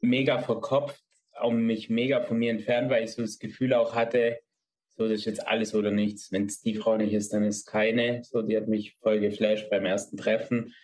mega 0.00 0.38
verkopft, 0.38 1.02
auch 1.32 1.52
mich 1.52 1.88
mega 1.88 2.20
von 2.20 2.38
mir 2.38 2.50
entfernt, 2.50 2.90
weil 2.90 3.04
ich 3.04 3.12
so 3.12 3.22
das 3.22 3.38
Gefühl 3.38 3.72
auch 3.72 3.94
hatte, 3.94 4.40
so 4.90 5.04
das 5.08 5.20
ist 5.20 5.24
jetzt 5.24 5.46
alles 5.46 5.74
oder 5.74 5.90
nichts. 5.90 6.30
Wenn 6.30 6.44
es 6.44 6.60
die 6.60 6.74
Frau 6.74 6.98
nicht 6.98 7.14
ist, 7.14 7.32
dann 7.32 7.44
ist 7.44 7.64
keine. 7.66 8.22
So, 8.24 8.42
die 8.42 8.58
hat 8.58 8.68
mich 8.68 8.96
voll 9.00 9.20
geflasht 9.20 9.70
beim 9.70 9.86
ersten 9.86 10.18
Treffen. 10.18 10.74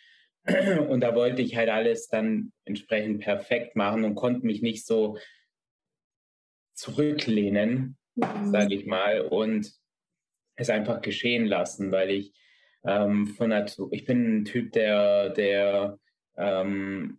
Und 0.88 1.00
da 1.00 1.14
wollte 1.14 1.42
ich 1.42 1.56
halt 1.56 1.68
alles 1.68 2.08
dann 2.08 2.52
entsprechend 2.64 3.20
perfekt 3.20 3.76
machen 3.76 4.04
und 4.04 4.14
konnte 4.14 4.46
mich 4.46 4.62
nicht 4.62 4.86
so 4.86 5.18
zurücklehnen, 6.74 7.96
mhm. 8.16 8.50
sage 8.50 8.74
ich 8.74 8.86
mal, 8.86 9.22
und 9.22 9.72
es 10.56 10.70
einfach 10.70 11.00
geschehen 11.00 11.46
lassen, 11.46 11.90
weil 11.90 12.10
ich 12.10 12.32
ähm, 12.84 13.26
von 13.26 13.50
Natur, 13.50 13.88
ich 13.92 14.04
bin 14.04 14.40
ein 14.40 14.44
Typ, 14.44 14.72
der, 14.72 15.30
der 15.30 15.98
ähm, 16.36 17.18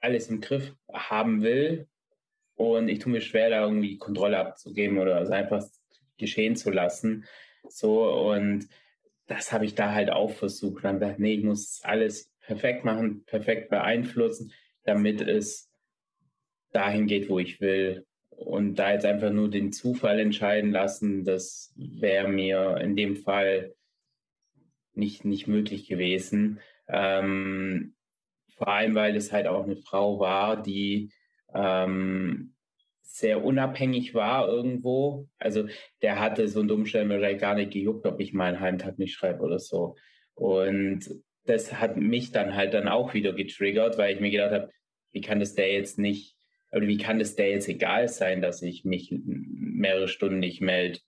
alles 0.00 0.28
im 0.28 0.40
Griff 0.40 0.74
haben 0.92 1.42
will 1.42 1.88
und 2.56 2.88
ich 2.88 2.98
tue 2.98 3.12
mir 3.12 3.20
schwer, 3.20 3.50
da 3.50 3.62
irgendwie 3.62 3.98
Kontrolle 3.98 4.38
abzugeben 4.38 4.98
oder 4.98 5.20
es 5.20 5.30
einfach 5.30 5.64
geschehen 6.18 6.56
zu 6.56 6.70
lassen. 6.70 7.24
So 7.68 8.10
und 8.30 8.68
das 9.26 9.52
habe 9.52 9.64
ich 9.64 9.74
da 9.74 9.92
halt 9.92 10.10
auch 10.10 10.30
versucht. 10.30 10.84
Dann 10.84 10.98
gesagt, 10.98 11.18
nee, 11.18 11.34
ich 11.34 11.44
muss 11.44 11.80
alles 11.84 12.32
perfekt 12.40 12.84
machen, 12.84 13.24
perfekt 13.24 13.70
beeinflussen, 13.70 14.52
damit 14.84 15.20
es 15.20 15.70
dahin 16.72 17.06
geht, 17.06 17.28
wo 17.28 17.38
ich 17.38 17.60
will. 17.60 18.06
Und 18.36 18.76
da 18.76 18.92
jetzt 18.92 19.04
einfach 19.04 19.30
nur 19.30 19.50
den 19.50 19.72
Zufall 19.72 20.18
entscheiden 20.18 20.72
lassen, 20.72 21.24
das 21.24 21.72
wäre 21.76 22.28
mir 22.28 22.78
in 22.78 22.96
dem 22.96 23.16
Fall 23.16 23.74
nicht, 24.94 25.24
nicht 25.24 25.46
möglich 25.46 25.88
gewesen. 25.88 26.60
Ähm, 26.88 27.94
vor 28.56 28.68
allem, 28.68 28.94
weil 28.94 29.16
es 29.16 29.32
halt 29.32 29.46
auch 29.46 29.64
eine 29.64 29.76
Frau 29.76 30.18
war, 30.18 30.60
die 30.60 31.10
ähm, 31.54 32.54
sehr 33.02 33.44
unabhängig 33.44 34.14
war 34.14 34.48
irgendwo. 34.48 35.28
Also 35.38 35.68
der 36.00 36.18
hatte 36.18 36.48
so 36.48 36.60
unter 36.60 36.74
Umständen 36.74 37.10
wahrscheinlich 37.10 37.40
gar 37.40 37.54
nicht 37.54 37.72
gejuckt, 37.72 38.06
ob 38.06 38.20
ich 38.20 38.32
meinen 38.32 38.60
Heimtag 38.60 38.98
nicht 38.98 39.14
schreibe 39.14 39.42
oder 39.42 39.58
so. 39.58 39.96
Und 40.34 41.10
das 41.44 41.74
hat 41.74 41.96
mich 41.96 42.32
dann 42.32 42.54
halt 42.54 42.72
dann 42.74 42.88
auch 42.88 43.14
wieder 43.14 43.32
getriggert, 43.32 43.98
weil 43.98 44.14
ich 44.14 44.20
mir 44.20 44.30
gedacht 44.30 44.52
habe, 44.52 44.70
wie 45.12 45.20
kann 45.20 45.40
das 45.40 45.54
der 45.54 45.72
jetzt 45.72 45.98
nicht, 45.98 46.31
oder 46.72 46.86
wie 46.86 46.98
kann 46.98 47.18
das 47.18 47.36
der 47.36 47.50
jetzt 47.50 47.68
egal 47.68 48.08
sein, 48.08 48.40
dass 48.40 48.62
ich 48.62 48.84
mich 48.84 49.14
mehrere 49.14 50.08
Stunden 50.08 50.38
nicht 50.38 50.60
melde? 50.60 50.98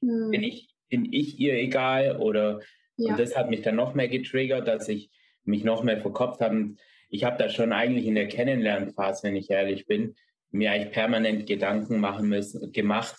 Mhm. 0.00 0.30
Bin, 0.30 0.42
ich, 0.42 0.68
bin 0.88 1.10
ich 1.10 1.38
ihr 1.38 1.54
egal? 1.54 2.16
Oder 2.18 2.60
ja. 2.96 3.10
und 3.10 3.18
das 3.18 3.36
hat 3.36 3.50
mich 3.50 3.62
dann 3.62 3.76
noch 3.76 3.94
mehr 3.94 4.08
getriggert, 4.08 4.68
dass 4.68 4.88
ich 4.88 5.10
mich 5.44 5.64
noch 5.64 5.82
mehr 5.82 5.98
verkopft 5.98 6.40
habe. 6.40 6.74
Ich 7.08 7.24
habe 7.24 7.38
da 7.38 7.48
schon 7.48 7.72
eigentlich 7.72 8.06
in 8.06 8.14
der 8.14 8.28
Kennenlernphase, 8.28 9.24
wenn 9.24 9.36
ich 9.36 9.50
ehrlich 9.50 9.86
bin, 9.86 10.14
mir 10.50 10.72
eigentlich 10.72 10.92
permanent 10.92 11.46
Gedanken 11.46 11.98
machen 12.00 12.28
müssen, 12.28 12.72
gemacht, 12.72 13.16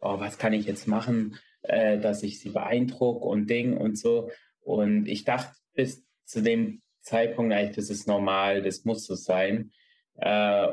oh, 0.00 0.18
was 0.18 0.38
kann 0.38 0.52
ich 0.52 0.66
jetzt 0.66 0.88
machen, 0.88 1.36
äh, 1.62 1.98
dass 1.98 2.22
ich 2.22 2.40
sie 2.40 2.50
beeindrucke 2.50 3.24
und 3.24 3.50
Ding 3.50 3.76
und 3.76 3.98
so. 3.98 4.30
Und 4.60 5.06
ich 5.06 5.24
dachte 5.24 5.52
bis 5.74 6.06
zu 6.24 6.42
dem 6.42 6.82
Zeitpunkt 7.00 7.52
eigentlich, 7.52 7.76
das 7.76 7.90
ist 7.90 8.06
normal, 8.06 8.62
das 8.62 8.84
muss 8.84 9.04
so 9.04 9.14
sein. 9.14 9.72
Äh, 10.16 10.68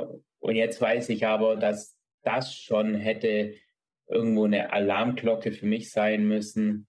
und 0.46 0.56
jetzt 0.56 0.80
weiß 0.80 1.10
ich 1.10 1.25
aber, 1.25 1.56
dass 1.56 1.98
das 2.22 2.54
schon 2.54 2.94
hätte 2.94 3.56
irgendwo 4.08 4.46
eine 4.46 4.72
Alarmglocke 4.72 5.52
für 5.52 5.66
mich 5.66 5.90
sein 5.90 6.28
müssen, 6.28 6.86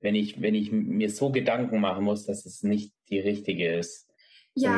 wenn 0.00 0.16
ich, 0.16 0.42
wenn 0.42 0.56
ich 0.56 0.72
mir 0.72 1.08
so 1.08 1.30
Gedanken 1.30 1.78
machen 1.78 2.02
muss, 2.02 2.26
dass 2.26 2.46
es 2.46 2.64
nicht 2.64 2.92
die 3.10 3.20
richtige 3.20 3.76
ist. 3.76 4.08
Ja, 4.54 4.76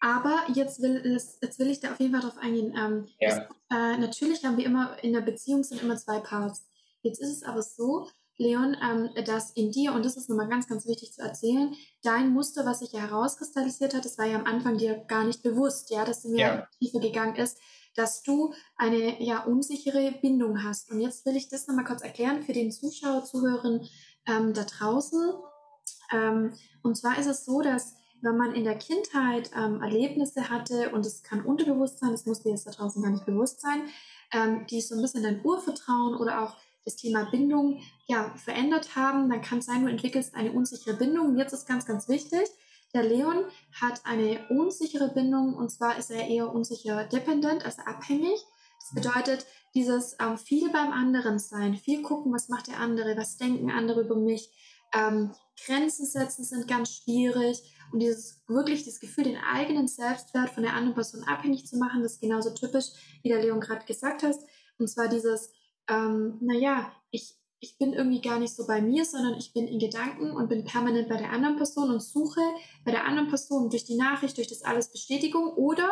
aber 0.00 0.46
jetzt 0.54 0.80
will, 0.80 1.02
jetzt 1.04 1.58
will 1.58 1.70
ich 1.70 1.80
da 1.80 1.92
auf 1.92 2.00
jeden 2.00 2.12
Fall 2.12 2.22
drauf 2.22 2.38
eingehen. 2.38 2.74
Ähm, 2.74 3.06
ja. 3.20 3.28
es, 3.28 3.36
äh, 3.70 3.98
natürlich 3.98 4.42
haben 4.42 4.56
wir 4.56 4.64
immer, 4.64 4.96
in 5.02 5.12
der 5.12 5.20
Beziehung 5.20 5.62
sind 5.62 5.82
immer 5.82 5.98
zwei 5.98 6.20
Parts. 6.20 6.66
Jetzt 7.02 7.20
ist 7.20 7.32
es 7.32 7.42
aber 7.42 7.60
so, 7.60 8.08
Leon, 8.36 8.76
ähm, 8.82 9.10
dass 9.24 9.50
in 9.52 9.70
dir, 9.70 9.92
und 9.92 10.04
das 10.04 10.16
ist 10.16 10.28
nochmal 10.28 10.48
ganz, 10.48 10.66
ganz 10.66 10.86
wichtig 10.86 11.12
zu 11.12 11.22
erzählen, 11.22 11.74
dein 12.02 12.30
Muster, 12.30 12.66
was 12.66 12.80
sich 12.80 12.92
ja 12.92 13.00
herauskristallisiert 13.00 13.94
hat, 13.94 14.04
das 14.04 14.18
war 14.18 14.26
ja 14.26 14.36
am 14.36 14.46
Anfang 14.46 14.78
dir 14.78 14.96
gar 15.06 15.24
nicht 15.24 15.42
bewusst, 15.42 15.90
ja, 15.90 16.04
dass 16.04 16.22
du 16.22 16.30
mir 16.30 16.38
ja. 16.38 16.68
tiefer 16.78 17.00
gegangen 17.00 17.36
ist, 17.36 17.58
dass 17.94 18.22
du 18.22 18.52
eine 18.76 19.22
ja 19.22 19.44
unsichere 19.44 20.12
Bindung 20.20 20.62
hast. 20.64 20.90
Und 20.90 21.00
jetzt 21.00 21.24
will 21.26 21.36
ich 21.36 21.48
das 21.48 21.68
nochmal 21.68 21.84
kurz 21.84 22.02
erklären 22.02 22.42
für 22.42 22.52
den 22.52 22.72
Zuschauer, 22.72 23.24
Zuhörerin 23.24 23.86
ähm, 24.26 24.52
da 24.52 24.64
draußen. 24.64 25.32
Ähm, 26.12 26.54
und 26.82 26.96
zwar 26.96 27.18
ist 27.18 27.26
es 27.26 27.44
so, 27.44 27.60
dass 27.60 27.94
wenn 28.20 28.36
man 28.36 28.54
in 28.54 28.64
der 28.64 28.78
Kindheit 28.78 29.50
ähm, 29.54 29.82
Erlebnisse 29.82 30.48
hatte, 30.48 30.90
und 30.90 31.04
es 31.04 31.22
kann 31.22 31.44
unterbewusst 31.44 31.98
sein, 31.98 32.10
das 32.10 32.26
muss 32.26 32.42
dir 32.42 32.50
jetzt 32.50 32.66
da 32.66 32.70
draußen 32.70 33.02
gar 33.02 33.10
nicht 33.10 33.26
bewusst 33.26 33.60
sein, 33.60 33.82
ähm, 34.32 34.66
die 34.66 34.80
so 34.80 34.94
ein 34.94 35.02
bisschen 35.02 35.22
dein 35.22 35.44
Urvertrauen 35.44 36.16
oder 36.16 36.42
auch 36.42 36.56
das 36.84 36.96
Thema 36.96 37.24
Bindung 37.30 37.80
ja, 38.06 38.34
verändert 38.36 38.94
haben, 38.96 39.30
dann 39.30 39.42
kann 39.42 39.58
es 39.58 39.66
sein, 39.66 39.84
du 39.84 39.90
entwickelst 39.90 40.34
eine 40.34 40.52
unsichere 40.52 40.94
Bindung. 40.94 41.36
Jetzt 41.36 41.52
ist 41.52 41.66
ganz, 41.66 41.86
ganz 41.86 42.08
wichtig, 42.08 42.44
der 42.94 43.02
Leon 43.02 43.44
hat 43.80 44.02
eine 44.04 44.46
unsichere 44.50 45.12
Bindung 45.12 45.54
und 45.54 45.70
zwar 45.70 45.98
ist 45.98 46.10
er 46.10 46.28
eher 46.28 46.52
unsicher 46.52 47.04
dependent, 47.04 47.64
also 47.64 47.82
abhängig. 47.82 48.38
Das 48.80 49.02
bedeutet, 49.02 49.46
dieses 49.74 50.16
ähm, 50.20 50.38
viel 50.38 50.70
beim 50.70 50.92
anderen 50.92 51.38
sein, 51.38 51.74
viel 51.74 52.02
gucken, 52.02 52.32
was 52.32 52.48
macht 52.48 52.68
der 52.68 52.78
andere, 52.78 53.16
was 53.16 53.36
denken 53.36 53.70
andere 53.70 54.02
über 54.02 54.16
mich. 54.16 54.48
Ähm, 54.94 55.32
Grenzen 55.66 56.06
setzen 56.06 56.44
sind 56.44 56.68
ganz 56.68 56.92
schwierig 56.92 57.62
und 57.92 58.00
dieses 58.00 58.42
wirklich 58.46 58.84
das 58.84 59.00
Gefühl, 59.00 59.24
den 59.24 59.38
eigenen 59.38 59.88
Selbstwert 59.88 60.50
von 60.50 60.62
der 60.62 60.74
anderen 60.74 60.94
Person 60.94 61.24
abhängig 61.24 61.66
zu 61.66 61.76
machen, 61.76 62.02
das 62.02 62.14
ist 62.14 62.20
genauso 62.20 62.50
typisch, 62.50 62.86
wie 63.22 63.28
der 63.28 63.42
Leon 63.42 63.60
gerade 63.60 63.84
gesagt 63.86 64.22
hat. 64.22 64.36
Und 64.78 64.88
zwar 64.88 65.08
dieses, 65.08 65.50
ähm, 65.88 66.38
naja, 66.40 66.92
ich, 67.10 67.34
ich 67.60 67.78
bin 67.78 67.92
irgendwie 67.92 68.20
gar 68.20 68.38
nicht 68.38 68.54
so 68.54 68.66
bei 68.66 68.80
mir, 68.82 69.04
sondern 69.04 69.34
ich 69.34 69.52
bin 69.52 69.66
in 69.66 69.78
Gedanken 69.78 70.32
und 70.32 70.48
bin 70.48 70.64
permanent 70.64 71.08
bei 71.08 71.16
der 71.16 71.30
anderen 71.30 71.56
Person 71.56 71.90
und 71.90 72.00
suche 72.00 72.40
bei 72.84 72.90
der 72.90 73.04
anderen 73.06 73.28
Person 73.28 73.70
durch 73.70 73.84
die 73.84 73.96
Nachricht, 73.96 74.36
durch 74.36 74.48
das 74.48 74.62
alles 74.62 74.90
Bestätigung 74.90 75.48
oder 75.54 75.90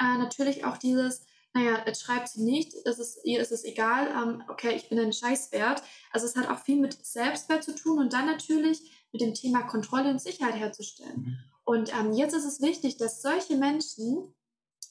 äh, 0.00 0.18
natürlich 0.18 0.64
auch 0.64 0.76
dieses, 0.76 1.26
naja, 1.52 1.84
jetzt 1.86 2.02
schreibt 2.02 2.28
sie 2.28 2.42
nicht, 2.42 2.74
es 2.84 2.98
ist, 2.98 3.20
ihr 3.24 3.40
ist 3.40 3.52
es 3.52 3.64
egal, 3.64 4.08
ähm, 4.08 4.42
okay, 4.48 4.74
ich 4.74 4.88
bin 4.88 4.98
ein 4.98 5.12
Scheißwert. 5.12 5.82
Also 6.10 6.26
es 6.26 6.34
hat 6.36 6.48
auch 6.48 6.58
viel 6.58 6.80
mit 6.80 7.04
Selbstwert 7.04 7.62
zu 7.62 7.74
tun 7.74 7.98
und 7.98 8.12
dann 8.12 8.26
natürlich 8.26 9.06
mit 9.12 9.20
dem 9.20 9.34
Thema 9.34 9.62
Kontrolle 9.62 10.10
und 10.10 10.20
Sicherheit 10.20 10.56
herzustellen. 10.56 11.20
Mhm. 11.20 11.38
Und 11.64 11.94
ähm, 11.94 12.12
jetzt 12.12 12.34
ist 12.34 12.44
es 12.44 12.60
wichtig, 12.60 12.96
dass 12.96 13.22
solche 13.22 13.56
Menschen 13.56 14.34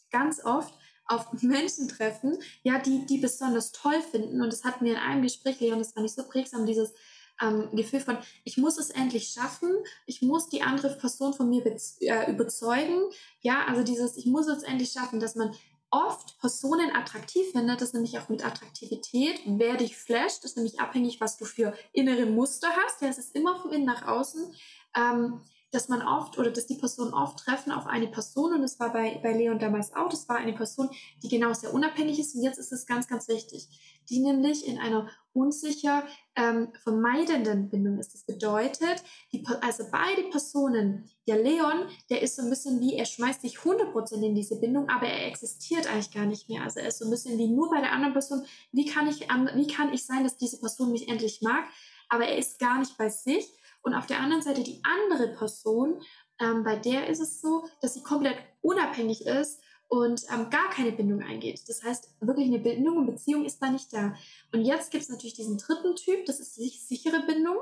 ganz 0.09 0.43
oft 0.43 0.73
auf 1.05 1.31
Menschen 1.41 1.87
treffen, 1.87 2.37
ja, 2.63 2.79
die, 2.79 3.05
die 3.05 3.17
besonders 3.17 3.71
toll 3.71 4.01
finden. 4.01 4.41
Und 4.41 4.51
das 4.51 4.63
hatten 4.63 4.85
wir 4.85 4.93
in 4.93 4.99
einem 4.99 5.21
Gespräch, 5.21 5.59
Leon, 5.59 5.79
das 5.79 5.93
fand 5.93 6.05
ich 6.05 6.13
so 6.13 6.23
prägsam, 6.23 6.65
dieses 6.65 6.93
ähm, 7.41 7.69
Gefühl 7.73 7.99
von, 7.99 8.17
ich 8.43 8.57
muss 8.57 8.77
es 8.77 8.89
endlich 8.89 9.29
schaffen, 9.29 9.71
ich 10.05 10.21
muss 10.21 10.49
die 10.49 10.61
andere 10.61 10.95
Person 10.95 11.33
von 11.33 11.49
mir 11.49 11.65
äh, 11.65 12.31
überzeugen. 12.31 13.01
Ja, 13.41 13.65
also 13.65 13.83
dieses, 13.83 14.17
ich 14.17 14.25
muss 14.25 14.47
es 14.47 14.63
endlich 14.63 14.91
schaffen, 14.91 15.19
dass 15.19 15.35
man 15.35 15.53
oft 15.93 16.39
Personen 16.39 16.95
attraktiv 16.95 17.51
findet, 17.51 17.81
das 17.81 17.93
nämlich 17.93 18.17
auch 18.17 18.27
mit 18.27 18.43
Attraktivität, 18.43 19.41
wer 19.45 19.77
dich 19.77 19.95
flasht, 19.95 20.43
ist 20.43 20.57
nämlich 20.57 20.79
abhängig, 20.79 21.21
was 21.21 21.37
du 21.37 21.45
für 21.45 21.73
innere 21.91 22.25
Muster 22.25 22.67
hast. 22.83 23.01
Ja, 23.01 23.09
es 23.09 23.19
ist 23.19 23.35
immer 23.35 23.61
von 23.61 23.71
innen 23.71 23.85
nach 23.85 24.07
außen. 24.07 24.55
Ähm, 24.95 25.41
dass 25.73 25.89
man 25.89 26.03
oft 26.03 26.37
oder 26.37 26.51
dass 26.51 26.67
die 26.67 26.75
Personen 26.75 27.13
oft 27.13 27.39
treffen 27.39 27.71
auf 27.71 27.87
eine 27.87 28.07
Person 28.07 28.53
und 28.53 28.61
das 28.61 28.79
war 28.79 28.93
bei, 28.93 29.19
bei 29.23 29.33
Leon 29.33 29.57
damals 29.57 29.93
auch, 29.95 30.07
das 30.07 30.29
war 30.29 30.37
eine 30.37 30.53
Person, 30.53 30.89
die 31.23 31.29
genau 31.29 31.51
sehr 31.53 31.73
unabhängig 31.73 32.19
ist 32.19 32.35
und 32.35 32.43
jetzt 32.43 32.59
ist 32.59 32.71
es 32.71 32.85
ganz, 32.85 33.07
ganz 33.07 33.27
wichtig, 33.27 33.67
die 34.07 34.19
nämlich 34.19 34.67
in 34.67 34.77
einer 34.77 35.09
unsicher 35.33 36.03
ähm, 36.35 36.71
vermeidenden 36.83 37.69
Bindung 37.69 37.97
ist. 37.97 38.13
Das 38.13 38.23
bedeutet, 38.23 39.03
die, 39.31 39.43
also 39.61 39.85
beide 39.91 40.29
Personen, 40.29 41.09
der 41.27 41.41
Leon, 41.41 41.87
der 42.11 42.21
ist 42.21 42.35
so 42.35 42.43
ein 42.43 42.51
bisschen 42.51 42.79
wie, 42.79 42.95
er 42.95 43.05
schmeißt 43.05 43.41
sich 43.41 43.57
100% 43.57 44.21
in 44.21 44.35
diese 44.35 44.59
Bindung, 44.59 44.89
aber 44.89 45.07
er 45.07 45.27
existiert 45.27 45.87
eigentlich 45.87 46.11
gar 46.11 46.27
nicht 46.27 46.49
mehr. 46.49 46.61
Also 46.61 46.81
er 46.81 46.89
ist 46.89 46.99
so 46.99 47.05
ein 47.05 47.11
bisschen 47.11 47.39
wie 47.39 47.47
nur 47.47 47.71
bei 47.71 47.81
der 47.81 47.93
anderen 47.93 48.13
Person, 48.13 48.45
wie 48.71 48.85
kann 48.85 49.07
ich, 49.07 49.21
wie 49.21 49.67
kann 49.67 49.91
ich 49.91 50.05
sein, 50.05 50.23
dass 50.23 50.37
diese 50.37 50.59
Person 50.59 50.91
mich 50.91 51.09
endlich 51.09 51.41
mag, 51.41 51.65
aber 52.09 52.27
er 52.27 52.37
ist 52.37 52.59
gar 52.59 52.77
nicht 52.77 52.95
bei 52.95 53.09
sich 53.09 53.49
und 53.83 53.93
auf 53.93 54.07
der 54.07 54.19
anderen 54.19 54.41
Seite 54.41 54.63
die 54.63 54.81
andere 54.83 55.27
Person, 55.35 56.01
ähm, 56.39 56.63
bei 56.63 56.75
der 56.77 57.07
ist 57.07 57.19
es 57.19 57.41
so, 57.41 57.65
dass 57.81 57.93
sie 57.93 58.01
komplett 58.01 58.37
unabhängig 58.61 59.25
ist 59.25 59.61
und 59.89 60.23
ähm, 60.33 60.49
gar 60.49 60.69
keine 60.71 60.91
Bindung 60.91 61.21
eingeht. 61.21 61.61
Das 61.67 61.83
heißt, 61.83 62.09
wirklich 62.21 62.47
eine 62.47 62.59
Bindung 62.59 62.97
und 62.97 63.05
Beziehung 63.05 63.45
ist 63.45 63.61
da 63.61 63.69
nicht 63.69 63.93
da. 63.93 64.15
Und 64.51 64.61
jetzt 64.61 64.89
gibt 64.89 65.03
es 65.03 65.09
natürlich 65.09 65.35
diesen 65.35 65.57
dritten 65.57 65.95
Typ, 65.95 66.25
das 66.25 66.39
ist 66.39 66.57
die 66.57 66.69
sichere 66.69 67.21
Bindung. 67.27 67.57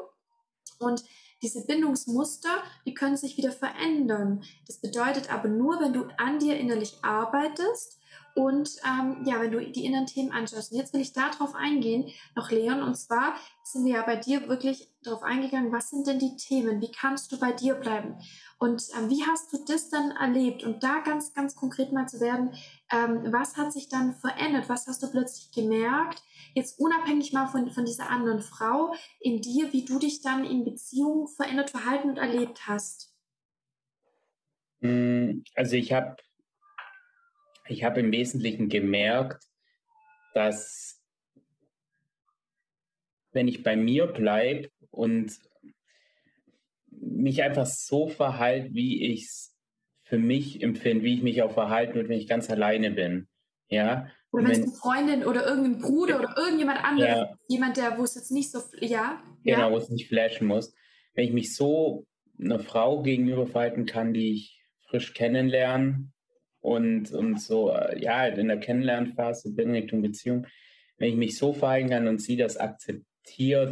Und 0.79 1.03
diese 1.41 1.65
Bindungsmuster, 1.65 2.63
die 2.85 2.93
können 2.93 3.17
sich 3.17 3.35
wieder 3.35 3.51
verändern. 3.51 4.43
Das 4.67 4.77
bedeutet 4.77 5.33
aber 5.33 5.49
nur, 5.49 5.79
wenn 5.81 5.93
du 5.93 6.05
an 6.17 6.37
dir 6.37 6.57
innerlich 6.57 6.97
arbeitest 7.01 7.99
und 8.35 8.77
ähm, 8.85 9.23
ja, 9.25 9.41
wenn 9.41 9.51
du 9.51 9.59
die 9.59 9.85
inneren 9.85 10.05
Themen 10.05 10.31
anschaust. 10.31 10.71
Und 10.71 10.77
jetzt 10.77 10.93
will 10.93 11.01
ich 11.01 11.13
darauf 11.13 11.55
eingehen, 11.55 12.11
noch 12.35 12.51
Leon, 12.51 12.83
und 12.83 12.95
zwar 12.95 13.35
sind 13.63 13.85
wir 13.85 13.95
ja 13.95 14.03
bei 14.03 14.17
dir 14.17 14.47
wirklich 14.47 14.90
darauf 15.03 15.24
eingegangen, 15.24 15.72
was 15.72 15.89
sind 15.89 16.08
denn 16.08 16.20
die 16.20 16.36
Themen? 16.36 16.81
Wie 16.81 16.91
kannst 16.91 17.31
du 17.31 17.39
bei 17.39 17.51
dir 17.51 17.75
bleiben? 17.75 18.15
Und 18.60 18.84
ähm, 18.98 19.10
wie 19.10 19.24
hast 19.25 19.51
du 19.51 19.58
das 19.67 19.89
dann 19.89 20.12
erlebt? 20.12 20.63
Und 20.63 20.84
da 20.84 21.00
ganz, 21.00 21.34
ganz 21.34 21.55
konkret 21.55 21.91
mal 21.91 22.08
zu 22.08 22.20
werden, 22.20 22.53
ähm, 22.91 23.31
was 23.31 23.58
hat 23.58 23.74
sich 23.74 23.89
dann 23.89 24.13
verändert? 24.13 24.70
Was 24.70 24.88
hast 24.88 25.01
du 25.01 25.10
plötzlich 25.10 25.51
gemerkt? 25.51 26.22
Jetzt 26.53 26.79
unabhängig 26.79 27.34
mal 27.34 27.48
von, 27.48 27.72
von 27.72 27.86
dieser 27.86 28.10
anderen 28.10 28.41
Frau 28.41 28.93
in 29.20 29.41
dir, 29.41 29.74
wie 29.74 29.86
du 29.86 29.98
dich 29.98 30.22
dann 30.22 30.46
in 30.46 30.63
Beziehung 30.63 31.27
verändert, 31.27 31.72
verhalten 31.72 32.10
und 32.10 32.17
erlebt 32.17 32.67
hast. 32.67 33.15
Hm, 34.81 35.43
also 35.55 35.75
ich 35.75 35.93
habe 35.93 36.17
ich 37.67 37.84
habe 37.84 38.01
im 38.01 38.12
Wesentlichen 38.12 38.67
gemerkt, 38.67 39.46
dass 40.34 41.01
wenn 43.31 43.48
ich 43.48 43.63
bei 43.63 43.75
mir 43.75 44.08
bleibe 44.08 44.70
und 44.91 45.33
mich 46.89 47.41
einfach 47.41 47.65
so 47.65 48.07
verhalte, 48.07 48.74
wie 48.74 49.12
ich 49.12 49.24
es 49.24 49.57
für 50.03 50.19
mich 50.19 50.62
empfinde, 50.62 51.03
wie 51.03 51.15
ich 51.15 51.24
mich 51.24 51.41
auch 51.41 51.51
verhalten 51.51 51.95
würde, 51.95 52.10
wenn 52.10 52.19
ich 52.19 52.27
ganz 52.27 52.50
alleine 52.50 52.91
bin. 52.91 53.27
Ja. 53.69 54.07
Oder 54.31 54.43
wenn 54.43 54.51
es 54.51 54.63
eine 54.63 54.71
Freundin 54.71 55.25
oder 55.25 55.48
irgendein 55.48 55.79
Bruder 55.79 56.19
oder 56.19 56.36
irgendjemand 56.38 56.83
anderes, 56.83 57.10
ja. 57.10 57.38
jemand, 57.48 57.77
der, 57.77 57.98
wo 57.98 58.03
es 58.03 58.15
jetzt 58.15 58.31
nicht 58.31 58.51
so, 58.51 58.60
ja. 58.79 59.21
Genau, 59.43 59.60
ja. 59.60 59.71
wo 59.71 59.77
es 59.77 59.89
nicht 59.89 60.10
flashen 60.10 60.48
muss. 60.48 60.74
Wenn 61.13 61.25
ich 61.25 61.33
mich 61.33 61.55
so 61.55 62.05
einer 62.39 62.60
Frau 62.60 63.01
gegenüber 63.01 63.48
verhalten 63.48 63.86
kann, 63.86 64.13
die 64.13 64.33
ich 64.33 64.62
frisch 64.88 65.13
kennenlerne 65.13 66.12
und, 66.60 67.12
und 67.12 67.41
so, 67.41 67.71
äh, 67.71 68.01
ja, 68.01 68.25
in 68.27 68.48
der 68.48 68.60
Kennenlernphase 68.60 69.53
bin 69.53 69.71
Richtung 69.71 70.01
Beziehung, 70.01 70.48
wenn 70.98 71.10
ich 71.10 71.15
mich 71.15 71.38
so 71.38 71.53
verhalten 71.53 71.89
kann 71.89 72.07
und 72.07 72.21
sie 72.21 72.36
das 72.36 72.57
akzeptiert 72.57 73.05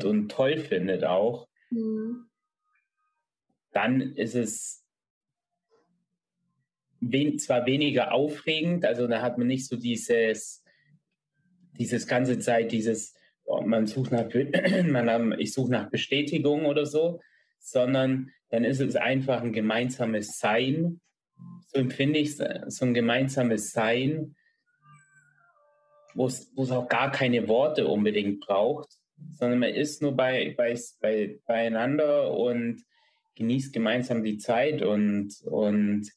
und 0.04 0.30
toll 0.30 0.58
findet 0.58 1.04
auch, 1.04 1.48
mhm. 1.70 2.30
dann 3.72 4.02
ist 4.16 4.36
es 4.36 4.80
wen, 7.02 7.40
zwar 7.40 7.66
weniger 7.66 8.12
aufregend, 8.14 8.86
also 8.86 9.08
da 9.08 9.22
hat 9.22 9.38
man 9.38 9.48
nicht 9.48 9.68
so 9.68 9.76
dieses, 9.76 10.64
dieses 11.78 12.08
ganze 12.08 12.40
Zeit, 12.40 12.72
dieses, 12.72 13.16
oh, 13.46 13.62
man 13.62 13.88
sucht 13.88 14.12
nach, 14.12 14.28
man, 14.86 15.40
ich 15.40 15.54
suche 15.54 15.72
nach 15.72 15.90
Bestätigung 15.90 16.66
oder 16.66 16.86
so, 16.86 17.22
sondern 17.60 18.32
dann 18.50 18.64
ist 18.64 18.80
es 18.80 18.96
einfach 18.96 19.42
ein 19.42 19.54
gemeinsames 19.54 20.40
Sein. 20.40 21.02
So 21.68 21.80
empfinde 21.80 22.20
ich 22.20 22.40
es, 22.40 22.78
so 22.78 22.86
ein 22.86 22.94
gemeinsames 22.94 23.72
Sein, 23.72 24.36
wo 26.16 26.26
es 26.26 26.72
auch 26.72 26.90
gar 26.90 27.12
keine 27.12 27.48
Worte 27.48 27.88
unbedingt 27.88 28.42
braucht, 28.42 28.99
sondern 29.32 29.60
man 29.60 29.70
ist 29.70 30.02
nur 30.02 30.16
bei, 30.16 30.54
bei, 30.58 30.78
bei, 31.02 31.40
beieinander 31.46 32.32
und 32.32 32.84
genießt 33.36 33.74
gemeinsam 33.74 34.24
die 34.24 34.38
Zeit 34.38 34.82
und, 34.82 35.34
und 35.46 36.12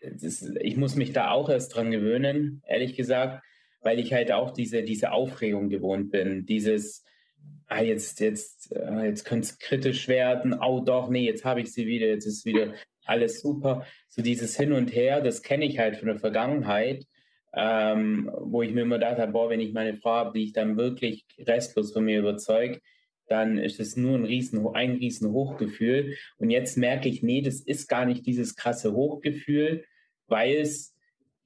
das, 0.00 0.42
ich 0.60 0.76
muss 0.76 0.96
mich 0.96 1.12
da 1.12 1.30
auch 1.30 1.48
erst 1.48 1.74
dran 1.74 1.90
gewöhnen, 1.90 2.62
ehrlich 2.66 2.94
gesagt, 2.94 3.42
weil 3.82 3.98
ich 3.98 4.12
halt 4.12 4.32
auch 4.32 4.50
diese, 4.50 4.82
diese 4.82 5.12
Aufregung 5.12 5.68
gewohnt 5.68 6.10
bin. 6.10 6.46
Dieses, 6.46 7.04
ah, 7.66 7.82
jetzt, 7.82 8.20
jetzt, 8.20 8.74
ah, 8.76 9.04
jetzt 9.04 9.24
könnte 9.24 9.48
es 9.48 9.58
kritisch 9.58 10.08
werden, 10.08 10.54
oh 10.54 10.80
doch, 10.80 11.10
nee, 11.10 11.24
jetzt 11.24 11.44
habe 11.44 11.60
ich 11.60 11.72
sie 11.72 11.86
wieder, 11.86 12.06
jetzt 12.06 12.26
ist 12.26 12.44
wieder 12.44 12.74
alles 13.04 13.40
super. 13.40 13.86
So 14.08 14.22
dieses 14.22 14.56
Hin 14.56 14.72
und 14.72 14.94
Her, 14.94 15.20
das 15.20 15.42
kenne 15.42 15.66
ich 15.66 15.78
halt 15.78 15.96
von 15.96 16.08
der 16.08 16.18
Vergangenheit, 16.18 17.06
ähm, 17.56 18.30
wo 18.40 18.62
ich 18.62 18.72
mir 18.72 18.82
immer 18.82 18.98
dachte, 18.98 19.26
boah, 19.28 19.50
wenn 19.50 19.60
ich 19.60 19.72
meine 19.72 19.94
Frau 19.94 20.12
habe, 20.12 20.38
die 20.38 20.44
ich 20.44 20.52
dann 20.52 20.76
wirklich 20.76 21.24
restlos 21.38 21.92
von 21.92 22.04
mir 22.04 22.18
überzeugt, 22.18 22.82
dann 23.26 23.58
ist 23.58 23.80
es 23.80 23.96
nur 23.96 24.18
ein 24.18 24.24
riesen, 24.24 24.66
ein 24.74 24.96
riesen 24.96 25.30
Hochgefühl. 25.30 26.16
Und 26.36 26.50
jetzt 26.50 26.76
merke 26.76 27.08
ich, 27.08 27.22
nee, 27.22 27.40
das 27.40 27.60
ist 27.60 27.88
gar 27.88 28.04
nicht 28.04 28.26
dieses 28.26 28.56
krasse 28.56 28.92
Hochgefühl, 28.92 29.84
weil 30.26 30.56
es 30.56 30.94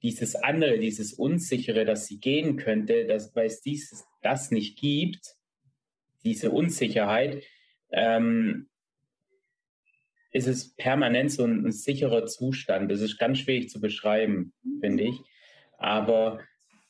dieses 0.01 0.35
andere, 0.35 0.79
dieses 0.79 1.13
Unsichere, 1.13 1.85
dass 1.85 2.07
sie 2.07 2.19
gehen 2.19 2.57
könnte, 2.57 3.05
dass, 3.05 3.35
weil 3.35 3.47
es 3.47 3.61
dieses, 3.61 4.05
das 4.21 4.51
nicht 4.51 4.77
gibt, 4.79 5.35
diese 6.23 6.51
Unsicherheit, 6.51 7.43
ähm, 7.91 8.67
ist 10.31 10.47
es 10.47 10.75
permanent 10.75 11.31
so 11.31 11.43
ein, 11.43 11.65
ein, 11.65 11.71
sicherer 11.71 12.25
Zustand. 12.25 12.91
Das 12.91 13.01
ist 13.01 13.17
ganz 13.17 13.39
schwierig 13.39 13.69
zu 13.69 13.81
beschreiben, 13.81 14.53
finde 14.79 15.05
ich. 15.05 15.15
Aber 15.79 16.39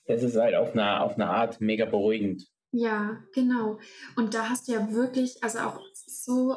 das 0.08 0.24
ist 0.24 0.36
halt 0.36 0.56
auf 0.56 0.74
eine, 0.74 1.02
auf 1.02 1.16
eine 1.16 1.30
Art 1.30 1.62
mega 1.62 1.86
beruhigend. 1.86 2.48
Ja, 2.72 3.18
genau. 3.34 3.80
Und 4.16 4.34
da 4.34 4.50
hast 4.50 4.68
du 4.68 4.74
ja 4.74 4.92
wirklich, 4.92 5.44
also 5.44 5.60
auch 5.60 5.80
so, 5.94 6.56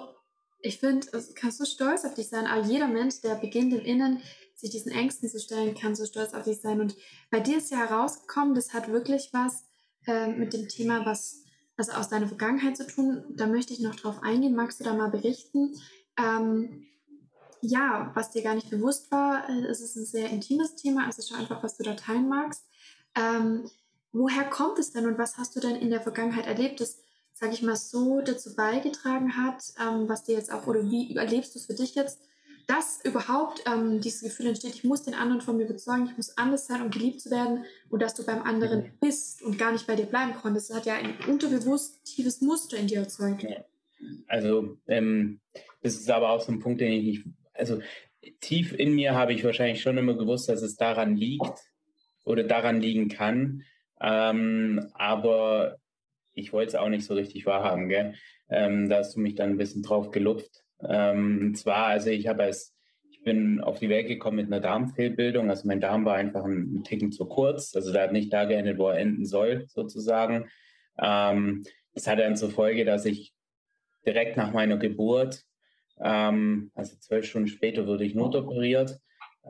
ich 0.60 0.78
finde, 0.78 1.06
kannst 1.34 1.60
du 1.60 1.64
stolz 1.64 2.04
auf 2.04 2.14
dich 2.14 2.28
sein, 2.28 2.46
aber 2.46 2.66
jeder 2.66 2.88
Mensch, 2.88 3.20
der 3.22 3.34
beginnt 3.34 3.72
im 3.72 3.80
Innen, 3.80 4.22
sich 4.54 4.70
diesen 4.70 4.92
Ängsten 4.92 5.28
zu 5.28 5.40
stellen, 5.40 5.74
kann 5.74 5.94
so 5.94 6.06
stolz 6.06 6.34
auf 6.34 6.44
dich 6.44 6.60
sein. 6.60 6.80
Und 6.80 6.96
bei 7.30 7.40
dir 7.40 7.58
ist 7.58 7.70
ja 7.70 7.78
herausgekommen, 7.78 8.54
das 8.54 8.72
hat 8.72 8.88
wirklich 8.88 9.30
was 9.32 9.64
äh, 10.06 10.28
mit 10.28 10.52
dem 10.52 10.68
Thema, 10.68 11.04
was 11.04 11.42
also 11.76 11.92
aus 11.92 12.08
deiner 12.08 12.28
Vergangenheit 12.28 12.76
zu 12.76 12.86
tun. 12.86 13.24
Da 13.30 13.46
möchte 13.46 13.72
ich 13.72 13.80
noch 13.80 13.96
drauf 13.96 14.22
eingehen. 14.22 14.54
Magst 14.54 14.78
du 14.80 14.84
da 14.84 14.94
mal 14.94 15.10
berichten? 15.10 15.74
Ähm, 16.18 16.86
ja, 17.62 18.10
was 18.14 18.30
dir 18.30 18.42
gar 18.42 18.54
nicht 18.54 18.70
bewusst 18.70 19.10
war, 19.10 19.48
äh, 19.48 19.66
es 19.66 19.80
ist 19.80 19.96
ein 19.96 20.04
sehr 20.04 20.28
intimes 20.30 20.74
Thema, 20.74 21.06
also 21.06 21.22
schon 21.22 21.38
einfach, 21.38 21.62
was 21.62 21.76
du 21.76 21.84
da 21.84 21.94
teilen 21.94 22.28
magst. 22.28 22.64
Ähm, 23.16 23.70
woher 24.12 24.44
kommt 24.44 24.78
es 24.78 24.92
denn 24.92 25.06
und 25.06 25.16
was 25.16 25.38
hast 25.38 25.56
du 25.56 25.60
denn 25.60 25.76
in 25.76 25.90
der 25.90 26.00
Vergangenheit 26.00 26.46
erlebt, 26.46 26.80
das, 26.80 26.98
sage 27.32 27.52
ich 27.52 27.62
mal, 27.62 27.76
so 27.76 28.20
dazu 28.20 28.54
beigetragen 28.56 29.36
hat, 29.36 29.62
ähm, 29.80 30.08
was 30.08 30.24
dir 30.24 30.34
jetzt 30.34 30.52
auch, 30.52 30.66
oder 30.66 30.82
wie 30.90 31.14
erlebst 31.14 31.54
du 31.54 31.60
es 31.60 31.66
für 31.66 31.74
dich 31.74 31.94
jetzt, 31.94 32.20
dass 32.66 33.04
überhaupt 33.04 33.62
ähm, 33.66 34.00
dieses 34.00 34.22
Gefühl 34.22 34.46
entsteht, 34.46 34.74
ich 34.74 34.84
muss 34.84 35.02
den 35.02 35.14
anderen 35.14 35.40
von 35.40 35.56
mir 35.56 35.66
bezeugen, 35.66 36.06
ich 36.06 36.16
muss 36.16 36.36
anders 36.36 36.66
sein, 36.66 36.82
um 36.82 36.90
geliebt 36.90 37.20
zu 37.20 37.30
werden 37.30 37.64
und 37.90 38.02
dass 38.02 38.14
du 38.14 38.24
beim 38.24 38.42
anderen 38.42 38.92
bist 39.00 39.42
und 39.42 39.58
gar 39.58 39.72
nicht 39.72 39.86
bei 39.86 39.96
dir 39.96 40.06
bleiben 40.06 40.34
konntest. 40.34 40.70
Das 40.70 40.78
hat 40.78 40.86
ja 40.86 40.94
ein 40.94 41.16
unterbewusst 41.28 42.04
tiefes 42.04 42.40
Muster 42.40 42.76
in 42.76 42.86
dir 42.86 43.00
erzeugt. 43.00 43.46
Also 44.26 44.78
ähm, 44.86 45.40
das 45.82 45.94
ist 45.94 46.10
aber 46.10 46.30
auch 46.30 46.40
so 46.40 46.52
ein 46.52 46.60
Punkt, 46.60 46.80
den 46.80 46.92
ich 46.92 47.04
nicht, 47.04 47.26
also 47.62 47.80
tief 48.40 48.72
in 48.72 48.94
mir 48.94 49.14
habe 49.14 49.32
ich 49.32 49.44
wahrscheinlich 49.44 49.80
schon 49.80 49.98
immer 49.98 50.14
gewusst, 50.14 50.48
dass 50.48 50.62
es 50.62 50.76
daran 50.76 51.16
liegt 51.16 51.60
oder 52.24 52.44
daran 52.44 52.80
liegen 52.80 53.08
kann, 53.08 53.62
ähm, 54.00 54.90
aber 54.94 55.78
ich 56.34 56.52
wollte 56.52 56.68
es 56.68 56.74
auch 56.74 56.88
nicht 56.88 57.04
so 57.04 57.14
richtig 57.14 57.46
wahrhaben, 57.46 57.88
gell? 57.88 58.14
Ähm, 58.48 58.88
da 58.88 58.98
hast 58.98 59.16
du 59.16 59.20
mich 59.20 59.34
dann 59.34 59.50
ein 59.50 59.56
bisschen 59.58 59.82
drauf 59.82 60.10
gelupft. 60.10 60.64
Ähm, 60.86 61.54
zwar, 61.54 61.86
also 61.86 62.10
ich 62.10 62.26
habe 62.26 62.44
es, 62.44 62.74
ich 63.10 63.22
bin 63.22 63.60
auf 63.60 63.78
die 63.78 63.88
Welt 63.88 64.08
gekommen 64.08 64.36
mit 64.36 64.46
einer 64.46 64.60
Darmfehlbildung. 64.60 65.50
Also 65.50 65.68
mein 65.68 65.80
Darm 65.80 66.04
war 66.04 66.14
einfach 66.14 66.44
ein 66.44 66.82
Ticken 66.84 67.12
zu 67.12 67.26
kurz. 67.26 67.74
Also 67.76 67.92
der 67.92 68.04
hat 68.04 68.12
nicht 68.12 68.32
da 68.32 68.44
geendet, 68.44 68.78
wo 68.78 68.88
er 68.88 68.98
enden 68.98 69.24
soll, 69.24 69.66
sozusagen. 69.68 70.48
Ähm, 71.00 71.64
das 71.94 72.06
hatte 72.06 72.22
dann 72.22 72.36
zur 72.36 72.50
Folge, 72.50 72.84
dass 72.84 73.04
ich 73.04 73.32
direkt 74.06 74.36
nach 74.36 74.52
meiner 74.52 74.78
Geburt, 74.78 75.44
ähm, 76.00 76.70
also 76.74 76.96
zwölf 76.98 77.26
Stunden 77.26 77.48
später, 77.48 77.86
wurde 77.86 78.04
ich 78.04 78.14
notoperiert. 78.14 78.98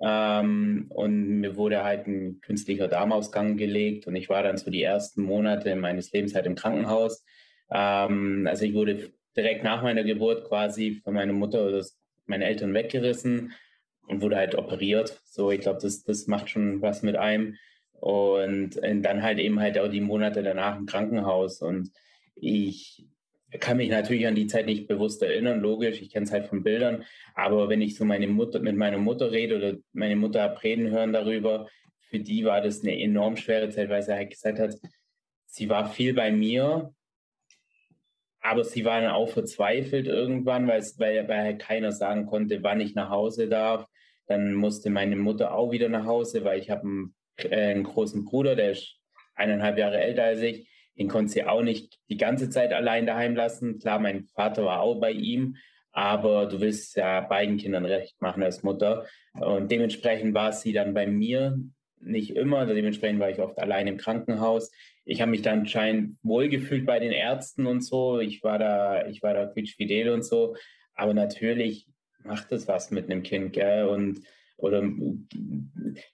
Ähm, 0.00 0.86
und 0.88 1.40
mir 1.40 1.56
wurde 1.56 1.84
halt 1.84 2.06
ein 2.06 2.40
künstlicher 2.40 2.88
Darmausgang 2.88 3.58
gelegt 3.58 4.06
und 4.06 4.16
ich 4.16 4.30
war 4.30 4.42
dann 4.42 4.56
so 4.56 4.70
die 4.70 4.82
ersten 4.82 5.22
Monate 5.22 5.76
meines 5.76 6.10
Lebens 6.12 6.34
halt 6.34 6.46
im 6.46 6.54
Krankenhaus. 6.54 7.24
Ähm, 7.70 8.46
also 8.48 8.64
ich 8.64 8.72
wurde 8.72 9.12
direkt 9.36 9.64
nach 9.64 9.82
meiner 9.82 10.04
Geburt 10.04 10.48
quasi 10.48 11.00
von 11.04 11.14
meiner 11.14 11.34
Mutter 11.34 11.66
oder 11.66 11.84
meine 12.26 12.46
Eltern 12.46 12.72
weggerissen 12.72 13.52
und 14.06 14.22
wurde 14.22 14.36
halt 14.36 14.54
operiert. 14.54 15.20
So, 15.24 15.50
ich 15.50 15.60
glaube, 15.60 15.80
das, 15.82 16.04
das 16.04 16.26
macht 16.26 16.50
schon 16.50 16.80
was 16.82 17.02
mit 17.02 17.16
einem. 17.16 17.56
Und, 17.92 18.76
und 18.76 19.02
dann 19.02 19.22
halt 19.22 19.38
eben 19.38 19.60
halt 19.60 19.78
auch 19.78 19.88
die 19.88 20.00
Monate 20.00 20.42
danach 20.42 20.76
im 20.76 20.86
Krankenhaus. 20.86 21.62
Und 21.62 21.90
ich 22.34 23.06
kann 23.60 23.76
mich 23.76 23.90
natürlich 23.90 24.26
an 24.26 24.34
die 24.34 24.46
Zeit 24.46 24.66
nicht 24.66 24.88
bewusst 24.88 25.22
erinnern, 25.22 25.60
logisch, 25.60 26.00
ich 26.00 26.10
kenne 26.10 26.24
es 26.24 26.32
halt 26.32 26.46
von 26.46 26.62
Bildern, 26.62 27.04
aber 27.34 27.68
wenn 27.68 27.82
ich 27.82 27.96
so 27.96 28.04
meine 28.04 28.26
Mutter, 28.26 28.60
mit 28.60 28.76
meiner 28.76 28.98
Mutter 28.98 29.30
rede 29.30 29.56
oder 29.56 29.74
meine 29.92 30.16
Mutter 30.16 30.42
habe 30.42 30.62
reden 30.62 30.90
hören 30.90 31.12
darüber, 31.12 31.68
für 32.00 32.18
die 32.18 32.44
war 32.44 32.60
das 32.60 32.82
eine 32.82 32.98
enorm 32.98 33.36
schwere 33.36 33.70
Zeit, 33.70 33.88
weil 33.88 34.02
sie 34.02 34.14
halt 34.14 34.30
gesagt 34.30 34.58
hat, 34.58 34.74
sie 35.46 35.68
war 35.68 35.90
viel 35.90 36.14
bei 36.14 36.30
mir, 36.30 36.94
aber 38.42 38.64
sie 38.64 38.84
waren 38.84 39.06
auch 39.06 39.28
verzweifelt 39.28 40.08
irgendwann, 40.08 40.66
weil, 40.66 40.82
weil, 40.98 41.28
weil 41.28 41.42
halt 41.42 41.60
keiner 41.60 41.92
sagen 41.92 42.26
konnte, 42.26 42.62
wann 42.62 42.80
ich 42.80 42.94
nach 42.94 43.08
Hause 43.08 43.48
darf. 43.48 43.86
Dann 44.26 44.54
musste 44.54 44.90
meine 44.90 45.16
Mutter 45.16 45.54
auch 45.54 45.70
wieder 45.70 45.88
nach 45.88 46.06
Hause, 46.06 46.44
weil 46.44 46.58
ich 46.58 46.70
habe 46.70 46.82
einen, 46.82 47.14
äh, 47.36 47.70
einen 47.70 47.84
großen 47.84 48.24
Bruder, 48.24 48.56
der 48.56 48.72
ist 48.72 48.98
eineinhalb 49.34 49.78
Jahre 49.78 50.00
älter 50.00 50.24
als 50.24 50.40
ich. 50.40 50.68
Den 50.98 51.08
konnte 51.08 51.32
sie 51.32 51.44
auch 51.44 51.62
nicht 51.62 51.98
die 52.08 52.16
ganze 52.16 52.50
Zeit 52.50 52.72
allein 52.72 53.06
daheim 53.06 53.34
lassen. 53.34 53.78
Klar, 53.78 53.98
mein 53.98 54.26
Vater 54.34 54.64
war 54.64 54.80
auch 54.80 55.00
bei 55.00 55.12
ihm, 55.12 55.56
aber 55.90 56.46
du 56.46 56.60
willst 56.60 56.96
ja 56.96 57.20
beiden 57.20 57.56
Kindern 57.56 57.84
recht 57.84 58.20
machen 58.20 58.42
als 58.42 58.62
Mutter. 58.62 59.06
Und 59.34 59.70
dementsprechend 59.70 60.34
war 60.34 60.52
sie 60.52 60.72
dann 60.72 60.94
bei 60.94 61.06
mir 61.06 61.58
nicht 62.00 62.36
immer. 62.36 62.66
Dementsprechend 62.66 63.20
war 63.20 63.30
ich 63.30 63.38
oft 63.38 63.58
allein 63.58 63.86
im 63.86 63.96
Krankenhaus 63.96 64.70
ich 65.04 65.20
habe 65.20 65.30
mich 65.30 65.42
dann 65.42 65.60
anscheinend 65.60 66.16
wohlgefühlt 66.22 66.86
bei 66.86 66.98
den 66.98 67.12
Ärzten 67.12 67.66
und 67.66 67.82
so. 67.82 68.20
Ich 68.20 68.42
war 68.44 68.58
da, 68.58 69.06
ich 69.06 69.22
war 69.22 69.34
da 69.34 69.46
quietschfidel 69.46 70.10
und 70.10 70.24
so. 70.24 70.56
Aber 70.94 71.14
natürlich 71.14 71.88
macht 72.22 72.52
das 72.52 72.68
was 72.68 72.90
mit 72.90 73.10
einem 73.10 73.22
Kind, 73.22 73.52
gell? 73.52 73.88
Und 73.88 74.22
oder 74.62 74.82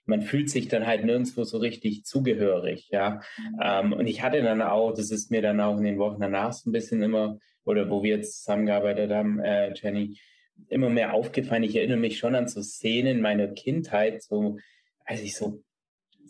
man 0.05 0.21
fühlt 0.21 0.49
sich 0.49 0.67
dann 0.67 0.87
halt 0.87 1.05
nirgendwo 1.05 1.43
so 1.43 1.59
richtig 1.59 2.03
zugehörig, 2.03 2.89
ja. 2.91 3.21
Mhm. 3.37 3.59
Ähm, 3.61 3.93
und 3.93 4.07
ich 4.07 4.21
hatte 4.23 4.41
dann 4.41 4.61
auch, 4.61 4.93
das 4.93 5.11
ist 5.11 5.31
mir 5.31 5.41
dann 5.41 5.61
auch 5.61 5.77
in 5.77 5.83
den 5.83 5.99
Wochen 5.99 6.19
danach 6.19 6.53
so 6.53 6.69
ein 6.69 6.73
bisschen 6.73 7.01
immer, 7.01 7.39
oder 7.63 7.89
wo 7.89 8.03
wir 8.03 8.17
jetzt 8.17 8.39
zusammengearbeitet 8.39 9.11
haben, 9.11 9.39
äh, 9.39 9.73
Jenny, 9.75 10.19
immer 10.67 10.89
mehr 10.89 11.13
aufgefallen. 11.13 11.63
Ich 11.63 11.75
erinnere 11.75 11.97
mich 11.97 12.17
schon 12.17 12.35
an 12.35 12.47
so 12.47 12.61
Szenen 12.61 13.21
meiner 13.21 13.47
Kindheit, 13.47 14.23
so 14.23 14.57
als 15.05 15.21
ich 15.21 15.35
so 15.35 15.63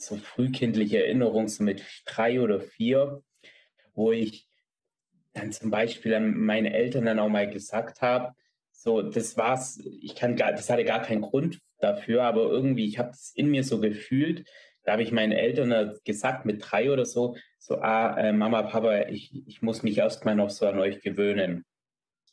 so 0.01 0.15
frühkindliche 0.15 1.03
Erinnerungen, 1.03 1.49
so 1.49 1.63
mit 1.63 1.84
drei 2.05 2.39
oder 2.39 2.62
vier, 2.62 3.21
wo 3.93 4.12
ich 4.12 4.47
dann 5.34 5.51
zum 5.51 5.71
Beispiel 5.71 6.13
an 6.13 6.38
meine 6.38 6.73
Eltern 6.73 7.05
dann 7.05 7.19
auch 7.19 7.29
mal 7.29 7.49
gesagt 7.49 8.01
habe, 8.01 8.34
so, 8.71 9.01
das 9.01 9.36
war's, 9.36 9.79
ich 10.01 10.15
kann 10.15 10.38
gar, 10.38 10.51
das 10.53 10.69
hatte 10.69 10.86
gar 10.86 11.01
keinen 11.01 11.21
Grund, 11.21 11.60
dafür, 11.80 12.24
aber 12.24 12.44
irgendwie, 12.44 12.86
ich 12.86 13.00
habe 13.00 13.12
es 13.12 13.32
in 13.36 13.50
mir 13.50 13.63
so 13.63 13.80
gefühlt, 13.80 14.46
da 14.84 14.94
habe 14.94 15.04
ich 15.04 15.12
meinen 15.12 15.34
Eltern 15.34 16.00
gesagt, 16.06 16.46
mit 16.46 16.63
drei 16.65 16.92
oder 16.92 17.06
so, 17.06 17.36
so, 17.58 17.80
ah, 17.80 18.18
äh, 18.18 18.34
Mama, 18.34 18.63
Papa, 18.63 19.08
ich, 19.10 19.32
ich 19.48 19.62
muss 19.62 19.84
mich 19.84 19.98
erstmal 19.98 20.36
noch 20.36 20.50
so 20.50 20.65
an 20.65 20.80
euch 20.80 21.02
gewöhnen. 21.02 21.65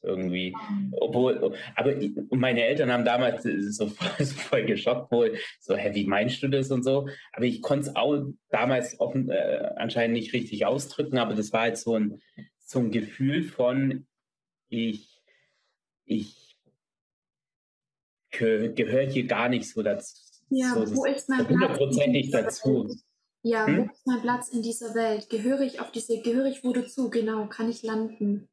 Irgendwie. 0.02 0.54
Obwohl, 0.92 1.56
aber 1.74 1.94
meine 2.30 2.62
Eltern 2.62 2.92
haben 2.92 3.04
damals 3.04 3.42
so 3.42 3.86
voll, 3.88 4.26
voll 4.26 4.64
geschockt, 4.64 5.10
wohl, 5.10 5.36
so, 5.58 5.76
hä, 5.76 5.90
wie 5.94 6.06
meinst 6.06 6.42
du 6.42 6.48
das 6.48 6.70
und 6.70 6.84
so? 6.84 7.08
Aber 7.32 7.44
ich 7.44 7.60
konnte 7.60 7.88
es 7.88 7.96
auch 7.96 8.24
damals 8.48 9.00
offen, 9.00 9.28
äh, 9.30 9.72
anscheinend 9.76 10.14
nicht 10.14 10.32
richtig 10.32 10.64
ausdrücken, 10.64 11.18
aber 11.18 11.34
das 11.34 11.52
war 11.52 11.62
halt 11.62 11.76
so 11.76 11.94
ein, 11.98 12.20
so 12.58 12.78
ein 12.78 12.90
Gefühl 12.92 13.42
von, 13.42 14.06
ich, 14.68 15.20
ich 16.04 16.45
gehöre 18.30 19.06
hier 19.06 19.26
gar 19.26 19.48
nicht 19.48 19.68
so 19.68 19.82
dazu. 19.82 20.14
Ja, 20.50 20.74
so, 20.74 20.96
wo 20.96 21.04
ist 21.04 21.28
mein 21.28 21.46
Platz? 21.46 21.50
Hundertprozentig 21.50 22.30
dazu. 22.30 22.88
Ja, 23.42 23.66
hm? 23.66 23.78
wo 23.78 23.82
ist 23.92 24.06
mein 24.06 24.22
Platz 24.22 24.48
in 24.48 24.62
dieser 24.62 24.94
Welt? 24.94 25.28
Gehöre 25.30 25.60
ich 25.60 25.80
auf 25.80 25.90
diese, 25.90 26.20
gehöre 26.20 26.46
ich 26.46 26.64
wo 26.64 26.72
dazu? 26.72 27.10
Genau, 27.10 27.46
kann 27.46 27.70
ich 27.70 27.82
landen? 27.82 28.48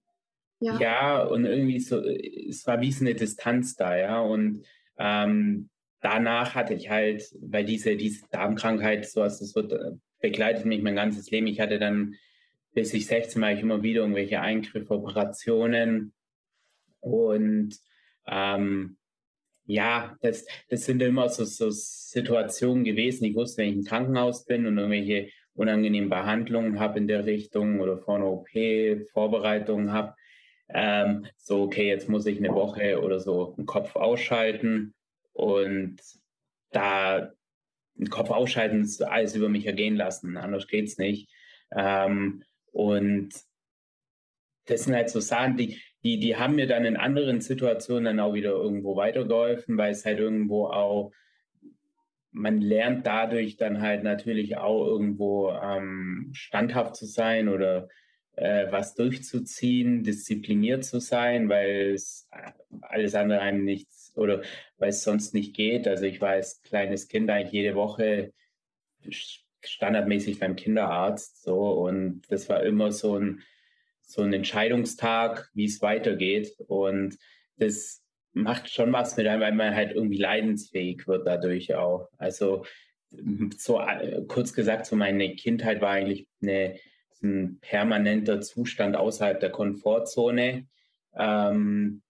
Ja. 0.59 0.79
ja, 0.79 1.23
und 1.23 1.45
irgendwie 1.45 1.79
so, 1.79 1.99
es 1.99 2.65
war 2.65 2.79
wie 2.79 2.91
so 2.91 3.03
eine 3.03 3.15
Distanz 3.15 3.75
da, 3.75 3.97
ja. 3.97 4.21
Und 4.21 4.63
ähm, 4.97 5.69
danach 5.99 6.55
hatte 6.55 6.73
ich 6.73 6.89
halt, 6.89 7.23
weil 7.41 7.65
diese, 7.65 7.97
diese 7.97 8.25
Darmkrankheit, 8.31 9.09
so 9.09 9.21
was 9.21 9.39
das 9.39 9.55
wird, 9.55 9.73
äh, 9.73 9.91
begleitet 10.21 10.65
mich 10.65 10.81
mein 10.81 10.95
ganzes 10.95 11.29
Leben. 11.31 11.47
Ich 11.47 11.59
hatte 11.59 11.79
dann, 11.79 12.15
bis 12.73 12.93
ich 12.93 13.07
16 13.07 13.41
war, 13.41 13.51
ich 13.51 13.59
immer 13.59 13.83
wieder 13.83 14.01
irgendwelche 14.01 14.39
Eingriffe, 14.39 14.93
Operationen. 14.93 16.13
Und 17.01 17.77
ähm, 18.25 18.97
ja, 19.65 20.17
das, 20.21 20.45
das 20.69 20.86
sind 20.86 21.02
immer 21.02 21.30
so, 21.30 21.45
so 21.45 21.69
Situationen 21.69 22.84
gewesen. 22.84 23.26
Ich 23.26 23.36
wusste, 23.36 23.62
wenn 23.62 23.69
ich 23.69 23.76
im 23.76 23.84
Krankenhaus 23.84 24.45
bin 24.45 24.65
und 24.65 24.78
irgendwelche 24.78 25.30
unangenehmen 25.56 26.10
Behandlungen 26.10 26.80
habe 26.80 26.99
in 26.99 27.08
der 27.08 27.26
Richtung 27.26 27.80
oder 27.80 27.97
vor 27.97 28.15
einer 28.15 28.28
OP 28.28 28.49
Vorbereitungen 29.12 29.91
habe, 29.91 30.15
ähm, 30.69 31.28
so, 31.38 31.63
okay, 31.63 31.88
jetzt 31.88 32.10
muss 32.10 32.26
ich 32.26 32.38
eine 32.38 32.54
Woche 32.54 33.02
oder 33.02 33.19
so 33.19 33.54
einen 33.58 33.65
Kopf 33.65 33.95
ausschalten 33.95 34.93
und 35.34 35.97
da 36.71 37.32
den 37.95 38.10
Kopf 38.10 38.32
ausschalten, 38.32 38.89
alles 39.06 39.36
über 39.36 39.49
mich 39.49 39.67
ergehen 39.67 39.95
lassen, 39.95 40.38
anders 40.38 40.67
geht's 40.67 40.97
nicht. 40.97 41.30
Ähm, 41.76 42.43
und 42.71 43.30
das 44.65 44.84
sind 44.84 44.95
halt 44.95 45.10
so 45.10 45.19
Sachen, 45.19 45.58
die, 45.58 45.80
die, 46.04 46.19
die 46.19 46.36
haben 46.36 46.56
mir 46.56 46.67
dann 46.67 46.86
in 46.86 46.97
anderen 46.97 47.41
Situationen 47.41 48.06
dann 48.06 48.19
auch 48.19 48.34
wieder 48.34 48.52
irgendwo 48.52 48.95
weitergeholfen, 48.95 49.78
weil 49.78 49.91
es 49.91 50.06
halt 50.06 50.19
irgendwo 50.19 50.67
auch, 50.67 51.12
man 52.32 52.62
lernt 52.62 53.06
dadurch 53.06 53.58
dann 53.58 53.82
halt 53.82 54.04
natürlich 54.04 54.58
auch 54.58 54.86
irgendwo 54.86 55.52
ähm, 55.52 56.32
standhaft 56.34 56.95
zu 56.95 57.06
sein 57.06 57.47
oder 57.47 57.88
äh, 58.36 58.71
was 58.71 58.95
durchzuziehen, 58.95 60.04
diszipliniert 60.04 60.84
zu 60.84 60.99
sein, 60.99 61.49
weil 61.49 61.93
es 61.93 62.28
alles 62.82 63.15
andere 63.15 63.41
einem 63.41 63.63
nichts 63.63 64.12
oder 64.15 64.41
weil 64.78 64.89
es 64.89 65.04
sonst 65.04 65.34
nicht 65.34 65.56
geht. 65.56 65.88
Also 65.88 66.06
ich 66.06 66.21
war 66.21 66.30
als 66.30 66.62
kleines 66.63 67.08
Kind 67.08 67.30
eigentlich 67.30 67.54
jede 67.54 67.76
Woche 67.76 68.34
standardmäßig 69.62 70.39
beim 70.39 70.56
Kinderarzt 70.56 71.43
so 71.43 71.71
und 71.86 72.21
das 72.30 72.49
war 72.49 72.63
immer 72.63 72.91
so 72.91 73.17
ein 73.17 73.43
so 74.03 74.21
ein 74.21 74.33
Entscheidungstag, 74.33 75.49
wie 75.53 75.65
es 75.65 75.81
weitergeht 75.81 76.55
und 76.67 77.17
das 77.57 78.01
macht 78.33 78.69
schon 78.69 78.91
was 78.93 79.15
mit 79.17 79.27
einem, 79.27 79.41
weil 79.41 79.53
man 79.53 79.75
halt 79.75 79.91
irgendwie 79.91 80.17
leidensfähig 80.17 81.07
wird 81.07 81.27
dadurch 81.27 81.75
auch. 81.75 82.09
Also 82.17 82.65
so 83.57 83.81
kurz 84.27 84.53
gesagt, 84.53 84.85
so 84.87 84.95
meine 84.95 85.35
Kindheit 85.35 85.81
war 85.81 85.91
eigentlich 85.91 86.27
eine 86.41 86.75
ein 87.23 87.59
permanenter 87.61 88.41
Zustand 88.41 88.95
außerhalb 88.95 89.39
der 89.39 89.49
Komfortzone. 89.49 90.67
Ähm, 91.15 92.01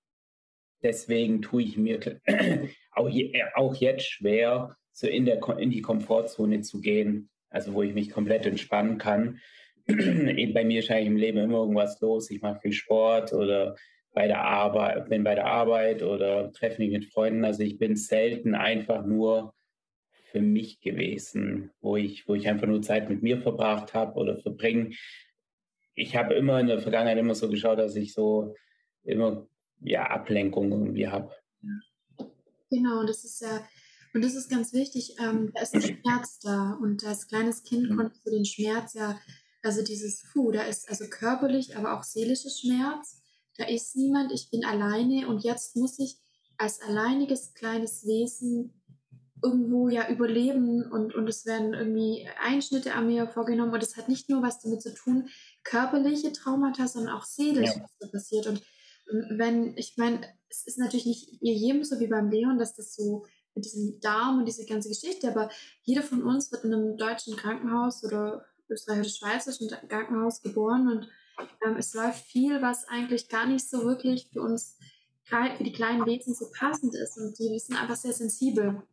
deswegen 0.82 1.42
tue 1.42 1.64
ich 1.64 1.78
mir 1.78 2.00
auch, 2.92 3.10
auch 3.54 3.76
jetzt 3.76 4.10
schwer, 4.10 4.76
so 4.92 5.08
in, 5.08 5.26
der, 5.26 5.42
in 5.58 5.72
die 5.72 5.82
Komfortzone 5.82 6.62
zu 6.62 6.82
gehen, 6.82 7.30
also 7.50 7.74
wo 7.74 7.84
ich 7.84 7.94
mich 7.94 8.10
komplett 8.10 8.46
entspannen 8.46 8.98
kann. 8.98 9.40
Bei 9.88 10.64
mir 10.64 10.80
ist 10.80 10.92
eigentlich 10.92 11.08
im 11.08 11.18
Leben 11.18 11.38
immer 11.40 11.60
irgendwas 11.60 12.00
los. 12.02 12.30
Ich 12.32 12.42
mache 12.42 12.60
viel 12.62 12.74
Sport 12.74 13.34
oder 13.34 13.76
bei 14.14 14.28
der 14.28 14.44
Arbeit, 14.44 15.10
bin 15.10 15.24
bei 15.24 15.36
der 15.36 15.48
Arbeit 15.48 16.04
oder 16.04 16.52
treffe 16.52 16.82
mich 16.82 16.92
mit 16.92 17.12
Freunden. 17.12 17.44
Also 17.46 17.64
ich 17.64 17.78
bin 17.80 17.96
selten 17.96 18.56
einfach 18.56 19.06
nur 19.06 19.54
für 20.32 20.42
mich 20.42 20.80
gewesen, 20.82 21.72
wo 21.82 21.98
ich, 21.98 22.28
wo 22.28 22.36
ich 22.36 22.48
einfach 22.48 22.68
nur 22.68 22.82
Zeit 22.82 23.10
mit 23.10 23.24
mir 23.24 23.42
verbracht 23.42 23.94
habe 23.94 24.20
oder 24.20 24.38
verbringen. 24.38 24.94
Ich 25.96 26.16
habe 26.16 26.34
immer 26.34 26.60
in 26.60 26.68
der 26.68 26.80
Vergangenheit 26.80 27.18
immer 27.18 27.36
so 27.36 27.50
geschaut, 27.50 27.80
dass 27.80 27.96
ich 27.96 28.14
so 28.14 28.56
immer 29.04 29.48
ja 29.82 30.08
Ablenkung 30.08 30.72
irgendwie 30.72 31.08
habe. 31.08 31.32
Genau, 32.70 33.02
und 33.02 33.10
das 33.10 33.24
ist 33.24 33.42
ja 33.42 33.68
und 34.14 34.24
das 34.24 34.36
ist 34.36 34.50
ganz 34.50 34.74
wichtig. 34.74 35.16
Ähm, 35.20 35.52
da 35.54 35.62
ist 35.62 35.74
ein 35.74 35.82
Schmerz 35.82 36.40
da 36.40 36.78
und 36.82 37.04
als 37.04 37.28
kleines 37.28 37.64
Kind 37.64 37.90
mhm. 37.90 37.98
konntest 37.98 38.26
du 38.26 38.32
den 38.32 38.46
Schmerz 38.46 38.94
ja, 38.94 39.20
also 39.64 39.82
dieses 39.82 40.24
Puh, 40.32 40.52
da 40.52 40.64
ist 40.64 40.90
also 40.90 41.06
körperlich, 41.10 41.76
aber 41.76 41.98
auch 41.98 42.04
seelischer 42.04 42.50
Schmerz. 42.50 43.22
Da 43.58 43.66
ist 43.66 43.96
niemand, 43.96 44.32
ich 44.32 44.50
bin 44.52 44.66
alleine 44.66 45.28
und 45.28 45.44
jetzt 45.44 45.76
muss 45.76 46.00
ich 46.00 46.18
als 46.58 46.82
alleiniges 46.82 47.54
kleines 47.54 48.06
Wesen 48.06 48.84
irgendwo 49.44 49.90
ja 49.90 50.10
überleben 50.10 50.90
und, 50.92 51.14
und 51.16 51.28
es 51.28 51.46
werden 51.46 51.74
irgendwie 51.74 52.28
Einschnitte 52.42 52.94
an 52.94 53.08
mir 53.08 53.28
vorgenommen 53.28 53.74
und 53.74 53.84
es 53.84 53.98
hat 53.98 54.08
nicht 54.08 54.30
nur 54.30 54.42
was 54.42 54.62
damit 54.62 54.82
zu 54.82 54.94
tun, 54.94 55.28
körperliche 55.64 56.32
Traumata, 56.32 56.88
sondern 56.88 57.16
auch 57.16 57.26
seelisch, 57.26 57.76
ja. 57.76 57.82
was 57.82 57.98
da 58.00 58.08
passiert. 58.08 58.48
Und 58.48 58.62
wenn, 59.38 59.78
ich 59.78 59.96
meine, 59.98 60.22
es 60.50 60.66
ist 60.66 60.78
natürlich 60.78 61.06
nicht 61.06 61.30
jedem 61.42 61.84
so 61.84 62.00
wie 62.00 62.08
beim 62.08 62.30
Leon, 62.30 62.58
dass 62.58 62.76
das 62.76 62.96
so 62.96 63.26
mit 63.56 63.66
diesem 63.66 64.00
Darm 64.00 64.40
und 64.40 64.46
diese 64.46 64.66
ganze 64.66 64.90
Geschichte, 64.90 65.28
aber 65.30 65.50
jeder 65.84 66.02
von 66.02 66.24
uns 66.24 66.52
wird 66.52 66.64
in 66.64 66.74
einem 66.74 66.98
deutschen 66.98 67.36
Krankenhaus 67.36 68.04
oder 68.04 68.46
österreichisch-schweizerischen 68.74 69.70
Krankenhaus 69.88 70.42
geboren 70.42 70.88
und 70.88 71.10
ähm, 71.66 71.78
es 71.78 71.94
läuft 71.94 72.26
viel, 72.26 72.62
was 72.62 72.88
eigentlich 72.88 73.30
gar 73.30 73.46
nicht 73.46 73.70
so 73.70 73.84
wirklich 73.86 74.30
für 74.32 74.42
uns, 74.42 74.78
für 75.24 75.38
die 75.64 75.72
kleinen 75.72 76.06
Wesen 76.06 76.36
so 76.36 76.52
passend 76.58 76.96
ist 76.96 77.18
und 77.18 77.38
die 77.40 77.58
sind 77.60 77.82
einfach 77.82 77.96
sehr 77.96 78.14
sensibel 78.14 78.84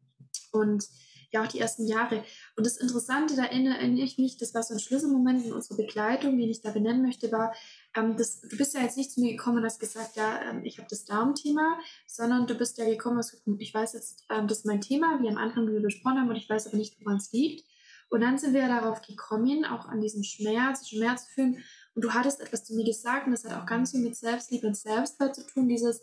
und 0.52 0.84
ja 1.32 1.42
auch 1.42 1.46
die 1.46 1.60
ersten 1.60 1.86
Jahre. 1.86 2.24
Und 2.56 2.66
das 2.66 2.76
Interessante, 2.76 3.36
da 3.36 3.44
erinnere 3.44 3.80
ich 4.02 4.18
mich, 4.18 4.36
das 4.36 4.54
war 4.54 4.62
so 4.62 4.74
ein 4.74 4.80
Schlüsselmoment 4.80 5.44
in 5.44 5.52
unserer 5.52 5.76
Begleitung, 5.76 6.38
den 6.38 6.50
ich 6.50 6.60
da 6.60 6.70
benennen 6.70 7.02
möchte, 7.02 7.30
war, 7.30 7.54
ähm, 7.96 8.16
das, 8.16 8.40
du 8.40 8.56
bist 8.56 8.74
ja 8.74 8.82
jetzt 8.82 8.96
nicht 8.96 9.12
zu 9.12 9.20
mir 9.20 9.32
gekommen 9.32 9.58
und 9.58 9.64
hast 9.64 9.78
gesagt, 9.78 10.16
ja, 10.16 10.40
ähm, 10.50 10.64
ich 10.64 10.78
habe 10.78 10.88
das 10.90 11.04
Darmthema, 11.04 11.78
sondern 12.06 12.46
du 12.46 12.54
bist 12.54 12.78
ja 12.78 12.84
gekommen 12.84 13.18
hast 13.18 13.30
gesagt, 13.30 13.48
ich 13.60 13.74
weiß 13.74 13.92
jetzt, 13.94 14.24
ähm, 14.30 14.48
das 14.48 14.58
ist 14.58 14.66
mein 14.66 14.80
Thema, 14.80 15.20
wie 15.22 15.28
am 15.28 15.36
Anfang 15.36 15.70
wir 15.70 15.80
besprochen 15.80 16.18
haben, 16.18 16.28
und 16.28 16.36
ich 16.36 16.48
weiß 16.48 16.66
aber 16.68 16.76
nicht, 16.76 16.96
woran 17.00 17.18
es 17.18 17.32
liegt. 17.32 17.66
Und 18.11 18.20
dann 18.20 18.38
sind 18.38 18.55
wir 18.55 18.66
darauf 18.66 19.03
gekommen, 19.03 19.64
auch 19.64 19.87
an 19.87 20.01
diesen 20.01 20.25
Schmerz, 20.25 20.88
Schmerz 20.88 21.27
fühlen. 21.27 21.62
Und 21.94 22.05
du 22.05 22.12
hattest 22.12 22.40
etwas 22.40 22.64
zu 22.64 22.75
mir 22.75 22.85
gesagt, 22.85 23.27
und 23.27 23.33
das 23.33 23.44
hat 23.44 23.53
auch 23.53 23.66
ganz 23.66 23.92
viel 23.92 24.01
mit 24.01 24.16
Selbstliebe 24.16 24.66
und 24.66 24.77
Selbstwert 24.77 25.35
zu 25.35 25.46
tun, 25.46 25.68
dieses, 25.68 26.03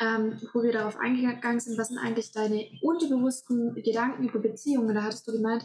ähm, 0.00 0.40
wo 0.52 0.62
wir 0.62 0.72
darauf 0.72 0.96
eingegangen 0.96 1.60
sind, 1.60 1.78
was 1.78 1.88
sind 1.88 1.98
eigentlich 1.98 2.32
deine 2.32 2.66
unterbewussten 2.80 3.74
Gedanken 3.82 4.28
über 4.28 4.40
Beziehungen? 4.40 4.94
Da 4.94 5.02
hattest 5.02 5.28
du 5.28 5.32
gemeint, 5.32 5.62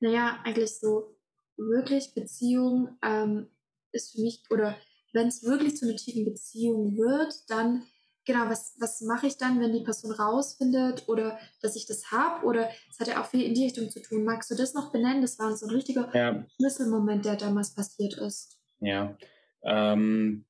naja, 0.00 0.38
eigentlich 0.44 0.78
so 0.78 1.16
wirklich 1.56 2.14
Beziehung 2.14 2.96
ähm, 3.02 3.48
ist 3.90 4.12
für 4.12 4.20
mich, 4.20 4.42
oder 4.50 4.76
wenn 5.12 5.28
es 5.28 5.42
wirklich 5.42 5.76
zu 5.76 5.86
einer 5.86 5.96
tiefen 5.96 6.24
Beziehung 6.24 6.96
wird, 6.96 7.34
dann, 7.48 7.84
genau, 8.28 8.48
was, 8.48 8.76
was 8.78 9.00
mache 9.00 9.26
ich 9.26 9.38
dann, 9.38 9.58
wenn 9.58 9.72
die 9.72 9.82
Person 9.82 10.12
rausfindet 10.12 11.08
oder 11.08 11.38
dass 11.62 11.74
ich 11.74 11.86
das 11.86 12.12
habe? 12.12 12.46
Oder 12.46 12.68
es 12.90 13.00
hat 13.00 13.08
ja 13.08 13.20
auch 13.20 13.26
viel 13.26 13.42
in 13.42 13.54
die 13.54 13.64
Richtung 13.64 13.88
zu 13.90 14.00
tun. 14.00 14.24
Magst 14.24 14.50
du 14.50 14.54
das 14.54 14.74
noch 14.74 14.92
benennen? 14.92 15.22
Das 15.22 15.38
war 15.38 15.56
so 15.56 15.66
ein 15.66 15.74
richtiger 15.74 16.08
ja. 16.14 16.44
Schlüsselmoment, 16.56 17.24
der 17.24 17.36
damals 17.36 17.74
passiert 17.74 18.14
ist. 18.18 18.60
Ja, 18.80 19.16
ähm, 19.64 20.44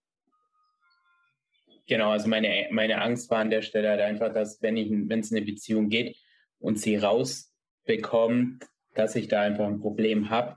Genau, 1.87 2.11
also 2.11 2.29
meine, 2.29 2.67
meine 2.71 3.01
Angst 3.01 3.31
war 3.31 3.38
an 3.38 3.49
der 3.49 3.62
Stelle 3.62 3.88
halt 3.88 4.03
einfach, 4.03 4.31
dass 4.35 4.61
wenn 4.61 4.77
ich, 4.77 4.91
wenn 4.91 5.21
es 5.21 5.31
in 5.31 5.38
eine 5.38 5.47
Beziehung 5.47 5.88
geht 5.88 6.19
und 6.59 6.79
sie 6.79 6.97
rausbekommt, 6.97 8.67
dass 8.95 9.17
ich 9.17 9.29
da 9.29 9.41
einfach 9.41 9.67
ein 9.67 9.81
Problem 9.81 10.29
habe, 10.29 10.57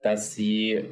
dass 0.00 0.34
sie 0.34 0.84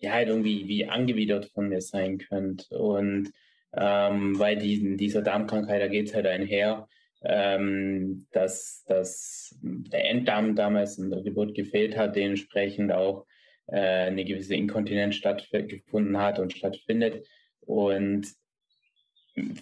ja 0.00 0.12
halt 0.12 0.26
irgendwie 0.26 0.66
wie 0.66 0.88
angewidert 0.88 1.52
von 1.54 1.68
mir 1.68 1.80
sein 1.80 2.18
könnte. 2.18 2.76
Und 2.76 3.32
ähm, 3.72 4.38
weil 4.38 4.56
die, 4.56 4.96
dieser 4.96 5.22
Darmkrankheit, 5.22 5.80
da 5.80 5.88
geht 5.88 6.08
es 6.08 6.14
halt 6.14 6.26
einher, 6.26 6.88
ähm, 7.22 8.26
dass, 8.32 8.84
dass 8.86 9.56
der 9.62 10.08
Enddarm 10.08 10.56
damals 10.56 10.98
in 10.98 11.10
der 11.10 11.22
Geburt 11.22 11.54
gefehlt 11.54 11.96
hat, 11.96 12.16
dementsprechend 12.16 12.92
auch 12.92 13.26
äh, 13.66 14.06
eine 14.06 14.24
gewisse 14.24 14.54
Inkontinenz 14.54 15.16
stattgefunden 15.16 16.18
hat 16.18 16.38
und 16.38 16.52
stattfindet. 16.52 17.26
Und 17.60 18.26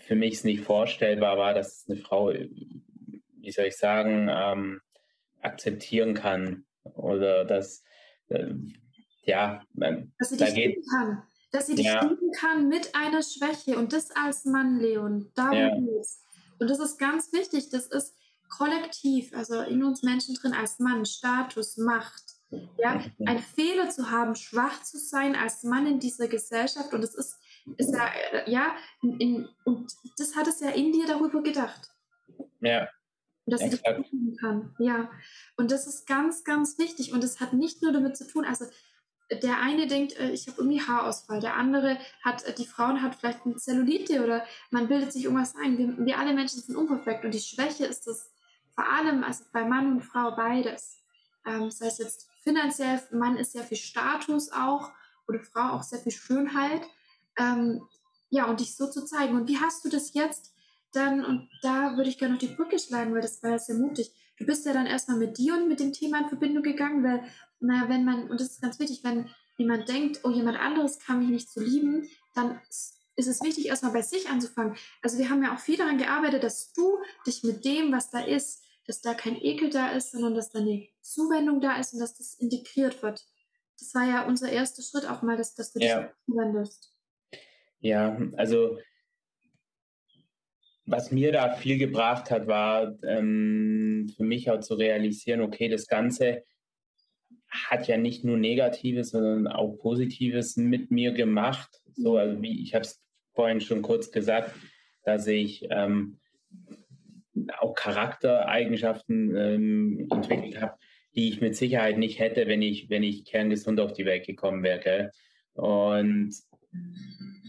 für 0.00 0.14
mich 0.14 0.34
es 0.34 0.44
nicht 0.44 0.62
vorstellbar 0.62 1.36
war, 1.36 1.52
dass 1.52 1.84
eine 1.88 1.98
Frau 1.98 2.32
wie 3.48 3.52
soll 3.52 3.66
ich 3.66 3.78
sagen, 3.78 4.28
ähm, 4.30 4.80
akzeptieren 5.40 6.12
kann 6.12 6.66
oder 6.94 7.46
dass, 7.46 7.82
äh, 8.28 8.52
ja, 9.22 9.62
dass 10.18 10.28
sie 10.30 10.36
dich 10.36 10.54
geht, 10.54 10.78
kann. 10.90 11.22
Dass 11.50 11.66
sie 11.66 11.74
dich 11.74 11.86
ja. 11.86 12.04
lieben 12.04 12.30
kann 12.32 12.68
mit 12.68 12.94
einer 12.94 13.22
Schwäche 13.22 13.78
und 13.78 13.92
das 13.92 14.10
als 14.10 14.44
Mann, 14.44 14.78
Leon. 14.78 15.30
Darum 15.34 15.58
ja. 15.58 15.74
geht's. 15.74 16.22
Und 16.58 16.68
das 16.68 16.78
ist 16.78 16.98
ganz 16.98 17.32
wichtig. 17.32 17.70
Das 17.70 17.86
ist 17.86 18.14
kollektiv, 18.48 19.34
also 19.34 19.60
in 19.62 19.82
uns 19.84 20.02
Menschen 20.02 20.34
drin 20.34 20.52
als 20.52 20.78
Mann, 20.78 21.04
Status, 21.06 21.76
Macht. 21.76 22.38
Ja, 22.78 23.02
ein 23.26 23.40
Fehler 23.40 23.90
zu 23.90 24.10
haben, 24.10 24.34
schwach 24.34 24.82
zu 24.82 24.98
sein 24.98 25.36
als 25.36 25.64
Mann 25.64 25.86
in 25.86 26.00
dieser 26.00 26.28
Gesellschaft 26.28 26.94
und 26.94 27.02
es 27.02 27.14
ist, 27.14 27.38
ist 27.76 27.92
ja, 27.94 28.08
äh, 28.32 28.50
ja, 28.50 28.74
in, 29.02 29.46
und 29.64 29.92
das 30.16 30.34
hat 30.34 30.46
es 30.46 30.60
ja 30.60 30.70
in 30.70 30.90
dir 30.92 31.06
darüber 31.06 31.42
gedacht. 31.42 31.90
Ja. 32.60 32.88
Und 33.44 33.52
dass 33.52 33.60
sie 33.60 33.70
das 33.70 33.80
tun 33.82 34.36
kann. 34.40 34.74
Ja. 34.78 35.10
Und 35.56 35.70
das 35.70 35.86
ist 35.86 36.06
ganz, 36.06 36.42
ganz 36.42 36.78
wichtig. 36.78 37.12
Und 37.12 37.22
es 37.22 37.40
hat 37.40 37.52
nicht 37.52 37.82
nur 37.82 37.92
damit 37.92 38.16
zu 38.16 38.26
tun, 38.26 38.44
also 38.46 38.64
der 39.30 39.60
eine 39.60 39.86
denkt, 39.86 40.18
äh, 40.18 40.30
ich 40.30 40.46
habe 40.46 40.58
irgendwie 40.58 40.80
Haarausfall, 40.80 41.40
der 41.40 41.54
andere 41.54 41.98
hat, 42.22 42.44
äh, 42.44 42.54
die 42.54 42.66
Frauen 42.66 43.02
hat 43.02 43.14
vielleicht 43.14 43.44
eine 43.44 43.56
Zellulite 43.56 44.24
oder 44.24 44.44
man 44.70 44.88
bildet 44.88 45.12
sich 45.12 45.24
irgendwas 45.24 45.54
ein. 45.56 45.76
Wir, 45.78 46.06
wir 46.06 46.18
alle 46.18 46.34
Menschen 46.34 46.60
sind 46.60 46.76
unperfekt 46.76 47.24
und 47.24 47.34
die 47.34 47.40
Schwäche 47.40 47.84
ist 47.84 48.06
das 48.06 48.30
vor 48.74 48.88
allem, 48.90 49.24
also 49.24 49.44
bei 49.52 49.64
Mann 49.64 49.92
und 49.92 50.02
Frau 50.02 50.34
beides. 50.34 50.98
Ähm, 51.46 51.64
das 51.64 51.80
heißt 51.80 51.98
jetzt 51.98 52.28
finanziell, 52.42 53.02
Mann 53.12 53.36
ist 53.36 53.52
sehr 53.52 53.64
viel 53.64 53.76
Status 53.76 54.50
auch 54.52 54.90
oder 55.26 55.40
Frau 55.40 55.76
auch 55.76 55.82
sehr 55.82 55.98
viel 55.98 56.12
Schönheit. 56.12 56.82
Ähm, 57.38 57.82
ja, 58.30 58.46
und 58.46 58.60
dich 58.60 58.76
so 58.76 58.90
zu 58.90 59.04
zeigen. 59.04 59.36
Und 59.36 59.48
wie 59.48 59.58
hast 59.58 59.84
du 59.84 59.88
das 59.88 60.14
jetzt 60.14 60.52
dann, 60.92 61.24
und 61.24 61.48
da 61.62 61.96
würde 61.96 62.08
ich 62.08 62.18
gerne 62.18 62.34
noch 62.34 62.40
die 62.40 62.54
Brücke 62.54 62.78
schlagen, 62.78 63.12
weil 63.14 63.20
das 63.20 63.42
war 63.42 63.50
ja 63.50 63.58
sehr 63.58 63.76
mutig. 63.76 64.12
Du 64.38 64.46
bist 64.46 64.66
ja 64.66 64.72
dann 64.72 64.86
erstmal 64.86 65.18
mit 65.18 65.38
dir 65.38 65.54
und 65.54 65.68
mit 65.68 65.80
dem 65.80 65.92
Thema 65.92 66.20
in 66.20 66.28
Verbindung 66.28 66.62
gegangen, 66.62 67.04
weil, 67.04 67.24
naja, 67.60 67.88
wenn 67.88 68.04
man, 68.04 68.30
und 68.30 68.40
das 68.40 68.52
ist 68.52 68.62
ganz 68.62 68.78
wichtig, 68.78 69.02
wenn 69.02 69.28
jemand 69.56 69.88
denkt, 69.88 70.20
oh, 70.24 70.30
jemand 70.30 70.58
anderes 70.58 70.98
kann 70.98 71.18
mich 71.18 71.28
nicht 71.28 71.50
so 71.50 71.60
lieben, 71.60 72.08
dann 72.34 72.60
ist 73.16 73.26
es 73.26 73.42
wichtig, 73.42 73.66
erstmal 73.66 73.92
bei 73.92 74.02
sich 74.02 74.28
anzufangen. 74.28 74.76
Also 75.02 75.18
wir 75.18 75.28
haben 75.28 75.42
ja 75.42 75.54
auch 75.54 75.58
viel 75.58 75.76
daran 75.76 75.98
gearbeitet, 75.98 76.44
dass 76.44 76.72
du 76.72 76.98
dich 77.26 77.42
mit 77.42 77.64
dem, 77.64 77.92
was 77.92 78.10
da 78.10 78.20
ist, 78.20 78.64
dass 78.86 79.00
da 79.00 79.12
kein 79.12 79.36
Ekel 79.36 79.70
da 79.70 79.90
ist, 79.90 80.12
sondern 80.12 80.34
dass 80.34 80.50
da 80.50 80.60
eine 80.60 80.86
Zuwendung 81.00 81.60
da 81.60 81.78
ist 81.78 81.92
und 81.92 82.00
dass 82.00 82.16
das 82.16 82.34
integriert 82.34 83.02
wird. 83.02 83.26
Das 83.78 83.94
war 83.94 84.04
ja 84.04 84.26
unser 84.26 84.50
erster 84.50 84.82
Schritt 84.82 85.10
auch 85.10 85.22
mal, 85.22 85.36
dass, 85.36 85.54
dass 85.54 85.72
du 85.72 85.80
dich 85.80 85.88
ja. 85.88 86.10
zuwendest. 86.26 86.92
Ja, 87.80 88.16
also 88.36 88.78
was 90.86 91.10
mir 91.10 91.32
da 91.32 91.54
viel 91.54 91.76
gebracht 91.76 92.30
hat, 92.30 92.46
war 92.46 92.96
ähm, 93.04 93.87
für 94.08 94.24
mich 94.24 94.50
auch 94.50 94.60
zu 94.60 94.74
realisieren, 94.74 95.40
okay, 95.40 95.68
das 95.68 95.86
Ganze 95.86 96.44
hat 97.48 97.88
ja 97.88 97.96
nicht 97.96 98.24
nur 98.24 98.36
Negatives, 98.36 99.10
sondern 99.10 99.46
auch 99.46 99.78
Positives 99.78 100.56
mit 100.56 100.90
mir 100.90 101.12
gemacht. 101.12 101.80
So, 101.94 102.16
also 102.16 102.40
wie 102.42 102.62
ich 102.62 102.74
habe 102.74 102.82
es 102.84 103.02
vorhin 103.34 103.60
schon 103.60 103.82
kurz 103.82 104.10
gesagt, 104.10 104.54
dass 105.04 105.26
ich 105.26 105.66
ähm, 105.70 106.18
auch 107.58 107.74
Charaktereigenschaften 107.74 109.36
ähm, 109.36 110.08
entwickelt 110.10 110.60
habe, 110.60 110.74
die 111.14 111.28
ich 111.28 111.40
mit 111.40 111.56
Sicherheit 111.56 111.98
nicht 111.98 112.18
hätte, 112.18 112.46
wenn 112.46 112.62
ich, 112.62 112.90
wenn 112.90 113.02
ich 113.02 113.24
kerngesund 113.24 113.80
auf 113.80 113.92
die 113.92 114.04
Welt 114.04 114.26
gekommen 114.26 114.62
wäre. 114.62 115.10
Und 115.54 116.34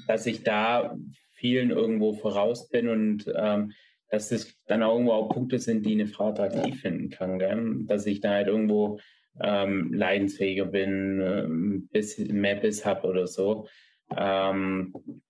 dass 0.07 0.25
ich 0.25 0.43
da 0.43 0.97
vielen 1.33 1.71
irgendwo 1.71 2.13
voraus 2.13 2.69
bin 2.69 2.89
und 2.89 3.31
ähm, 3.35 3.73
dass 4.09 4.29
das 4.29 4.55
dann 4.65 4.83
auch 4.83 4.93
irgendwo 4.93 5.13
auch 5.13 5.29
Punkte 5.29 5.59
sind, 5.59 5.85
die 5.85 5.93
eine 5.93 6.07
Frau 6.07 6.29
attraktiv 6.29 6.81
finden 6.81 7.09
kann. 7.09 7.39
Gell? 7.39 7.85
Dass 7.85 8.05
ich 8.05 8.21
da 8.21 8.31
halt 8.31 8.47
irgendwo 8.47 8.99
ähm, 9.41 9.93
leidensfähiger 9.93 10.65
bin, 10.65 11.21
ähm, 11.21 11.89
bis, 11.91 12.17
mehr 12.17 12.55
Biss 12.55 12.85
habe 12.85 13.07
oder 13.07 13.27
so. 13.27 13.67
Ähm, 14.15 15.21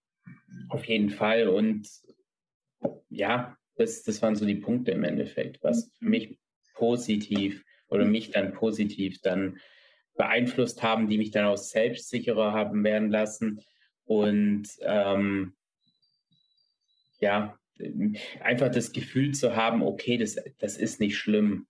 auf 0.69 0.85
jeden 0.85 1.09
Fall. 1.09 1.49
Und 1.49 1.89
ja, 3.09 3.57
das, 3.75 4.03
das 4.03 4.21
waren 4.21 4.35
so 4.35 4.45
die 4.45 4.55
Punkte 4.55 4.91
im 4.91 5.03
Endeffekt, 5.03 5.63
was 5.63 5.91
für 5.99 6.05
mich 6.05 6.39
positiv 6.73 7.63
oder 7.89 8.05
mich 8.05 8.31
dann 8.31 8.53
positiv 8.53 9.21
dann 9.21 9.59
beeinflusst 10.15 10.83
haben, 10.83 11.07
die 11.07 11.17
mich 11.17 11.31
dann 11.31 11.45
auch 11.45 11.57
selbstsicherer 11.57 12.51
haben 12.51 12.83
werden 12.83 13.09
lassen 13.09 13.61
und 14.05 14.67
ähm, 14.81 15.53
ja, 17.19 17.58
einfach 18.41 18.71
das 18.71 18.91
Gefühl 18.91 19.33
zu 19.33 19.55
haben, 19.55 19.81
okay, 19.81 20.17
das, 20.17 20.35
das 20.59 20.77
ist 20.77 20.99
nicht 20.99 21.17
schlimm. 21.17 21.67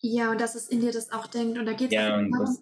Ja, 0.00 0.30
und 0.30 0.40
dass 0.40 0.54
es 0.54 0.68
in 0.68 0.80
dir 0.80 0.92
das 0.92 1.10
auch 1.10 1.26
denkt. 1.26 1.58
Und 1.58 1.66
da 1.66 1.72
geht 1.72 1.88
es 1.88 1.94
ja, 1.94 2.08
darum, 2.08 2.58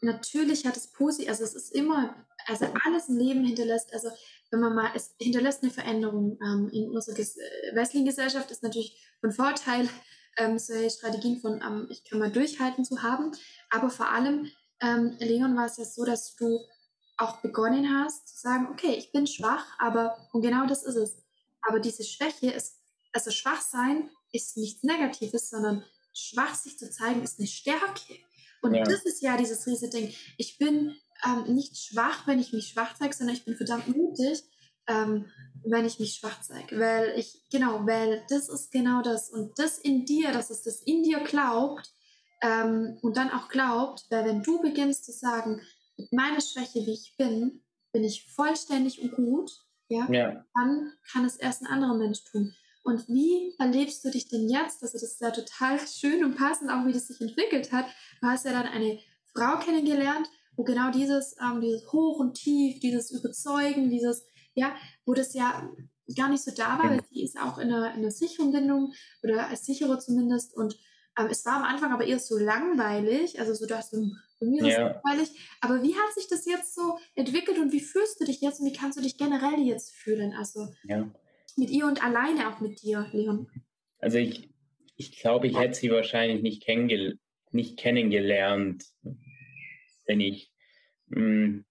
natürlich 0.00 0.66
hat 0.66 0.76
es 0.76 0.88
positiv, 0.88 1.28
also 1.28 1.44
es 1.44 1.54
ist 1.54 1.70
immer, 1.74 2.26
also 2.46 2.66
alles 2.84 3.08
im 3.08 3.18
Leben 3.18 3.44
hinterlässt, 3.44 3.92
also 3.92 4.10
wenn 4.50 4.60
man 4.60 4.74
mal, 4.74 4.90
es 4.94 5.14
hinterlässt 5.18 5.62
eine 5.62 5.72
Veränderung 5.72 6.38
ähm, 6.42 6.68
in 6.72 6.90
unserer 6.90 7.18
äh, 7.18 7.74
westlichen 7.74 8.04
Gesellschaft, 8.04 8.50
ist 8.50 8.62
natürlich 8.62 9.00
von 9.20 9.32
Vorteil, 9.32 9.88
ähm, 10.36 10.58
solche 10.58 10.90
Strategien 10.90 11.38
von 11.40 11.62
ähm, 11.62 11.88
ich 11.90 12.04
kann 12.04 12.18
mal 12.18 12.30
durchhalten 12.30 12.84
zu 12.84 13.02
haben. 13.02 13.32
Aber 13.70 13.90
vor 13.90 14.10
allem, 14.10 14.50
ähm, 14.80 15.16
Leon, 15.18 15.56
war 15.56 15.66
es 15.66 15.76
ja 15.76 15.84
so, 15.84 16.04
dass 16.04 16.34
du 16.36 16.60
auch 17.16 17.40
begonnen 17.40 17.88
hast 17.94 18.28
zu 18.28 18.40
sagen, 18.40 18.68
okay, 18.70 18.94
ich 18.96 19.12
bin 19.12 19.26
schwach, 19.26 19.66
aber, 19.78 20.16
und 20.32 20.42
genau 20.42 20.66
das 20.66 20.82
ist 20.82 20.96
es. 20.96 21.22
Aber 21.62 21.80
diese 21.80 22.04
Schwäche 22.04 22.50
ist, 22.50 22.78
also 23.12 23.30
schwach 23.30 23.60
sein 23.60 24.10
ist 24.32 24.56
nichts 24.56 24.82
Negatives, 24.82 25.50
sondern 25.50 25.84
schwach 26.14 26.54
sich 26.54 26.78
zu 26.78 26.90
zeigen 26.90 27.22
ist 27.22 27.38
eine 27.38 27.48
Stärke. 27.48 28.18
Und 28.62 28.74
ja. 28.74 28.84
das 28.84 29.04
ist 29.04 29.22
ja 29.22 29.36
dieses 29.36 29.66
riesige 29.66 29.90
Ding. 29.90 30.14
Ich 30.38 30.58
bin 30.58 30.94
ähm, 31.24 31.54
nicht 31.54 31.76
schwach, 31.76 32.26
wenn 32.26 32.38
ich 32.38 32.52
mich 32.52 32.68
schwach 32.68 32.94
zeige, 32.98 33.14
sondern 33.14 33.36
ich 33.36 33.44
bin 33.44 33.56
verdammt 33.56 33.88
mutig, 33.88 34.42
ähm, 34.86 35.30
wenn 35.64 35.84
ich 35.84 35.98
mich 35.98 36.14
schwach 36.14 36.40
zeige. 36.42 36.78
Weil 36.78 37.18
ich, 37.18 37.42
genau, 37.50 37.86
weil 37.86 38.24
das 38.28 38.48
ist 38.48 38.70
genau 38.70 39.02
das. 39.02 39.30
Und 39.30 39.58
das 39.58 39.78
in 39.78 40.04
dir, 40.04 40.32
dass 40.32 40.50
es 40.50 40.62
das 40.62 40.80
in 40.82 41.02
dir 41.02 41.20
glaubt 41.20 41.92
ähm, 42.40 42.98
und 43.02 43.16
dann 43.16 43.30
auch 43.30 43.48
glaubt, 43.48 44.06
weil 44.10 44.24
wenn 44.24 44.42
du 44.42 44.60
beginnst 44.60 45.04
zu 45.04 45.12
sagen, 45.12 45.60
mit 45.96 46.12
meiner 46.12 46.40
Schwäche, 46.40 46.86
wie 46.86 46.92
ich 46.92 47.14
bin, 47.16 47.62
bin 47.92 48.04
ich 48.04 48.32
vollständig 48.32 49.00
und 49.02 49.12
gut, 49.12 49.50
ja, 49.92 50.10
ja. 50.10 50.44
dann 50.54 50.92
kann 51.12 51.24
es 51.24 51.36
erst 51.36 51.62
ein 51.62 51.66
anderer 51.68 51.94
Mensch 51.94 52.24
tun. 52.24 52.54
Und 52.84 53.08
wie 53.08 53.54
erlebst 53.58 54.04
du 54.04 54.10
dich 54.10 54.28
denn 54.28 54.48
jetzt? 54.48 54.82
Also 54.82 54.94
das 54.94 55.02
ist 55.02 55.20
ja 55.20 55.30
total 55.30 55.78
schön 55.86 56.24
und 56.24 56.36
passend, 56.36 56.70
auch 56.70 56.84
wie 56.86 56.92
das 56.92 57.06
sich 57.06 57.20
entwickelt 57.20 57.70
hat. 57.72 57.86
Du 58.20 58.26
hast 58.26 58.44
ja 58.44 58.52
dann 58.52 58.66
eine 58.66 58.98
Frau 59.32 59.58
kennengelernt, 59.58 60.28
wo 60.56 60.64
genau 60.64 60.90
dieses, 60.90 61.36
ähm, 61.40 61.60
dieses 61.60 61.90
Hoch 61.92 62.18
und 62.18 62.34
Tief, 62.34 62.80
dieses 62.80 63.10
Überzeugen, 63.12 63.90
dieses, 63.90 64.26
ja, 64.54 64.74
wo 65.06 65.14
das 65.14 65.32
ja 65.34 65.70
gar 66.16 66.28
nicht 66.28 66.42
so 66.42 66.50
da 66.50 66.78
war, 66.78 66.90
weil 66.90 67.04
sie 67.10 67.22
ist 67.22 67.38
auch 67.38 67.58
in 67.58 67.72
einer, 67.72 67.94
in 67.94 68.00
einer 68.00 68.10
sicheren 68.10 68.52
Bindung 68.52 68.92
oder 69.22 69.48
als 69.48 69.64
sicherer 69.64 69.98
zumindest. 70.00 70.54
Und 70.56 70.76
ähm, 71.18 71.28
es 71.30 71.44
war 71.46 71.56
am 71.56 71.64
Anfang 71.64 71.92
aber 71.92 72.04
eher 72.04 72.18
so 72.18 72.36
langweilig, 72.36 73.38
also 73.38 73.54
so 73.54 73.66
dass 73.66 73.90
du 73.90 74.10
mir 74.44 74.66
ja. 74.66 75.00
langweilig. 75.04 75.30
Aber 75.60 75.82
wie 75.82 75.94
hat 75.94 76.14
sich 76.14 76.28
das 76.28 76.46
jetzt 76.46 76.74
so 76.74 76.98
entwickelt 77.14 77.58
und 77.58 77.72
wie 77.72 77.80
fühlst 77.80 78.20
du 78.20 78.24
dich 78.24 78.40
jetzt 78.40 78.60
und 78.60 78.66
wie 78.66 78.76
kannst 78.76 78.98
du 78.98 79.02
dich 79.02 79.16
generell 79.16 79.60
jetzt 79.60 79.94
fühlen? 79.94 80.34
Also 80.34 80.68
ja. 80.84 81.10
mit 81.56 81.70
ihr 81.70 81.86
und 81.86 82.04
alleine 82.04 82.48
auch 82.48 82.60
mit 82.60 82.82
dir, 82.82 83.08
Leon. 83.12 83.48
Also 83.98 84.18
ich, 84.18 84.50
ich 84.96 85.18
glaube, 85.18 85.46
ich 85.46 85.58
hätte 85.58 85.74
sie 85.74 85.90
wahrscheinlich 85.90 86.42
nicht, 86.42 86.62
kennengel 86.64 87.18
nicht 87.50 87.78
kennengelernt, 87.78 88.84
wenn 90.06 90.20
ich. 90.20 90.50
Mh, 91.08 91.20
hm, 91.20 91.64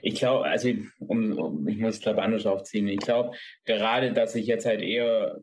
ich 0.00 0.14
glaube, 0.14 0.44
also 0.44 0.68
um, 1.00 1.36
um, 1.38 1.68
ich 1.68 1.78
muss 1.78 1.96
es 1.96 2.00
glaube 2.00 2.22
anders 2.22 2.46
aufziehen. 2.46 2.86
Ich 2.88 3.00
glaube, 3.00 3.36
gerade, 3.64 4.12
dass 4.12 4.34
ich 4.34 4.46
jetzt 4.46 4.64
halt 4.64 4.80
eher 4.80 5.40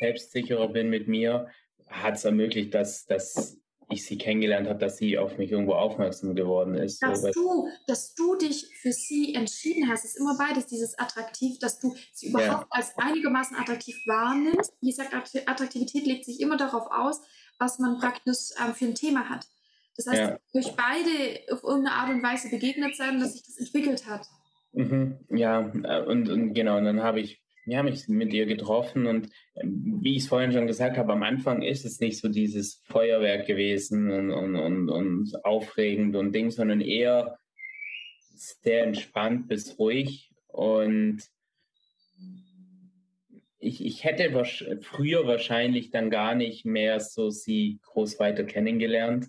selbstsicherer 0.00 0.68
bin 0.68 0.90
mit 0.90 1.08
mir, 1.08 1.48
hat 1.88 2.14
es 2.14 2.24
ermöglicht, 2.24 2.74
dass, 2.74 3.04
dass 3.06 3.60
ich 3.90 4.04
sie 4.06 4.18
kennengelernt 4.18 4.68
habe, 4.68 4.78
dass 4.78 4.96
sie 4.96 5.18
auf 5.18 5.38
mich 5.38 5.50
irgendwo 5.50 5.74
aufmerksam 5.74 6.34
geworden 6.34 6.74
ist. 6.74 7.02
Dass, 7.02 7.22
so, 7.22 7.30
du, 7.32 7.68
dass 7.86 8.14
du 8.14 8.36
dich 8.36 8.66
für 8.80 8.92
sie 8.92 9.34
entschieden 9.34 9.88
hast, 9.88 10.04
ist 10.04 10.16
immer 10.16 10.36
beides 10.38 10.66
dieses 10.66 10.98
attraktiv, 10.98 11.58
dass 11.58 11.78
du 11.80 11.94
sie 12.12 12.28
überhaupt 12.28 12.64
ja. 12.64 12.66
als 12.70 12.96
einigermaßen 12.96 13.56
attraktiv 13.56 13.96
wahrnimmst. 14.06 14.72
Wie 14.80 14.90
gesagt, 14.90 15.14
Attraktivität 15.14 16.06
legt 16.06 16.24
sich 16.24 16.40
immer 16.40 16.56
darauf 16.56 16.86
aus, 16.90 17.20
was 17.58 17.78
man 17.78 17.98
praktisch 17.98 18.50
ähm, 18.64 18.74
für 18.74 18.86
ein 18.86 18.94
Thema 18.94 19.28
hat. 19.28 19.46
Das 19.96 20.06
heißt, 20.06 20.20
ja. 20.20 20.38
durch 20.52 20.74
beide 20.74 21.52
auf 21.52 21.62
irgendeine 21.62 21.96
Art 21.96 22.10
und 22.10 22.22
Weise 22.22 22.50
begegnet 22.50 22.96
sein, 22.96 23.20
dass 23.20 23.32
sich 23.32 23.42
das 23.44 23.58
entwickelt 23.58 24.06
hat. 24.06 24.26
Mhm, 24.72 25.18
ja, 25.30 25.60
äh, 25.60 26.04
und, 26.04 26.28
und 26.28 26.54
genau, 26.54 26.78
und 26.78 26.84
dann 26.84 27.02
habe 27.02 27.20
ich 27.20 27.43
ja, 27.66 27.82
mich 27.82 28.08
mit 28.08 28.32
ihr 28.32 28.46
getroffen 28.46 29.06
und 29.06 29.28
ähm, 29.56 29.98
wie 30.02 30.16
ich 30.16 30.24
es 30.24 30.28
vorhin 30.28 30.52
schon 30.52 30.66
gesagt 30.66 30.96
habe, 30.96 31.12
am 31.12 31.22
Anfang 31.22 31.62
ist 31.62 31.84
es 31.84 32.00
nicht 32.00 32.18
so 32.18 32.28
dieses 32.28 32.82
Feuerwerk 32.84 33.46
gewesen 33.46 34.10
und, 34.10 34.30
und, 34.30 34.56
und, 34.56 34.90
und 34.90 35.44
aufregend 35.44 36.16
und 36.16 36.32
Ding, 36.32 36.50
sondern 36.50 36.80
eher 36.80 37.38
sehr 38.36 38.84
entspannt 38.84 39.48
bis 39.48 39.78
ruhig 39.78 40.30
und 40.48 41.22
ich, 43.64 43.84
ich 43.84 44.04
hätte 44.04 44.30
früher 44.82 45.26
wahrscheinlich 45.26 45.90
dann 45.90 46.10
gar 46.10 46.34
nicht 46.34 46.66
mehr 46.66 47.00
so 47.00 47.30
sie 47.30 47.78
groß 47.82 48.18
weiter 48.18 48.44
kennengelernt, 48.44 49.28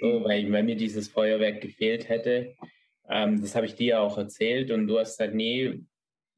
so, 0.00 0.24
weil, 0.24 0.50
weil 0.52 0.62
mir 0.62 0.76
dieses 0.76 1.08
Feuerwerk 1.08 1.60
gefehlt 1.60 2.08
hätte. 2.08 2.54
Ähm, 3.08 3.40
das 3.40 3.56
habe 3.56 3.66
ich 3.66 3.74
dir 3.74 3.86
ja 3.86 4.00
auch 4.00 4.18
erzählt 4.18 4.70
und 4.70 4.86
du 4.86 4.98
hast 4.98 5.18
gesagt, 5.18 5.34
nee, 5.34 5.80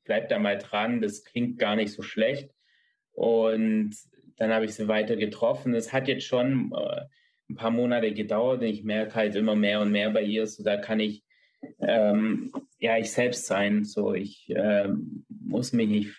bleib 0.09 0.29
da 0.29 0.39
mal 0.41 0.59
dran, 0.59 1.01
das 1.01 1.23
klingt 1.23 1.59
gar 1.59 1.77
nicht 1.77 1.93
so 1.93 2.03
schlecht. 2.03 2.51
Und 3.13 3.95
dann 4.39 4.53
habe 4.53 4.65
ich 4.65 4.75
sie 4.75 4.89
weiter 4.89 5.17
getroffen. 5.17 5.75
Es 5.75 5.93
hat 5.93 6.09
jetzt 6.09 6.25
schon 6.25 6.73
äh, 6.73 7.03
ein 7.51 7.55
paar 7.55 7.71
Monate 7.71 8.13
gedauert 8.13 8.63
ich 8.63 8.85
merke 8.85 9.15
halt 9.15 9.35
immer 9.37 9.55
mehr 9.55 9.81
und 9.81 9.91
mehr 9.91 10.11
bei 10.11 10.23
ihr, 10.23 10.47
so 10.47 10.63
da 10.63 10.77
kann 10.77 11.01
ich 11.01 11.25
ähm, 11.81 12.53
ja 12.79 12.97
ich 12.99 13.13
selbst 13.13 13.47
sein. 13.47 13.85
So 13.85 14.15
ich 14.15 14.47
ähm, 14.55 15.25
muss 15.29 15.73
mich 15.73 15.89
nicht, 15.89 16.15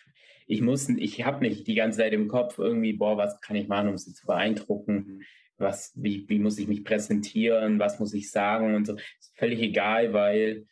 ich 0.47 0.62
muss, 0.62 0.89
ich 0.89 1.25
habe 1.25 1.45
nicht 1.45 1.67
die 1.67 1.75
ganze 1.75 1.99
Zeit 1.99 2.13
im 2.13 2.28
Kopf 2.28 2.58
irgendwie, 2.58 2.93
boah, 2.93 3.17
was 3.17 3.39
kann 3.41 3.56
ich 3.56 3.67
machen, 3.67 3.89
um 3.89 3.97
sie 3.97 4.13
zu 4.13 4.25
beeindrucken? 4.25 5.21
Was, 5.58 5.93
wie, 5.95 6.28
wie 6.30 6.39
muss 6.39 6.58
ich 6.58 6.67
mich 6.67 6.84
präsentieren? 6.84 7.80
Was 7.80 7.99
muss 7.99 8.13
ich 8.13 8.32
sagen? 8.32 8.75
Und 8.75 8.86
so 8.86 8.95
ist 8.95 9.34
völlig 9.36 9.62
egal, 9.62 10.13
weil 10.13 10.65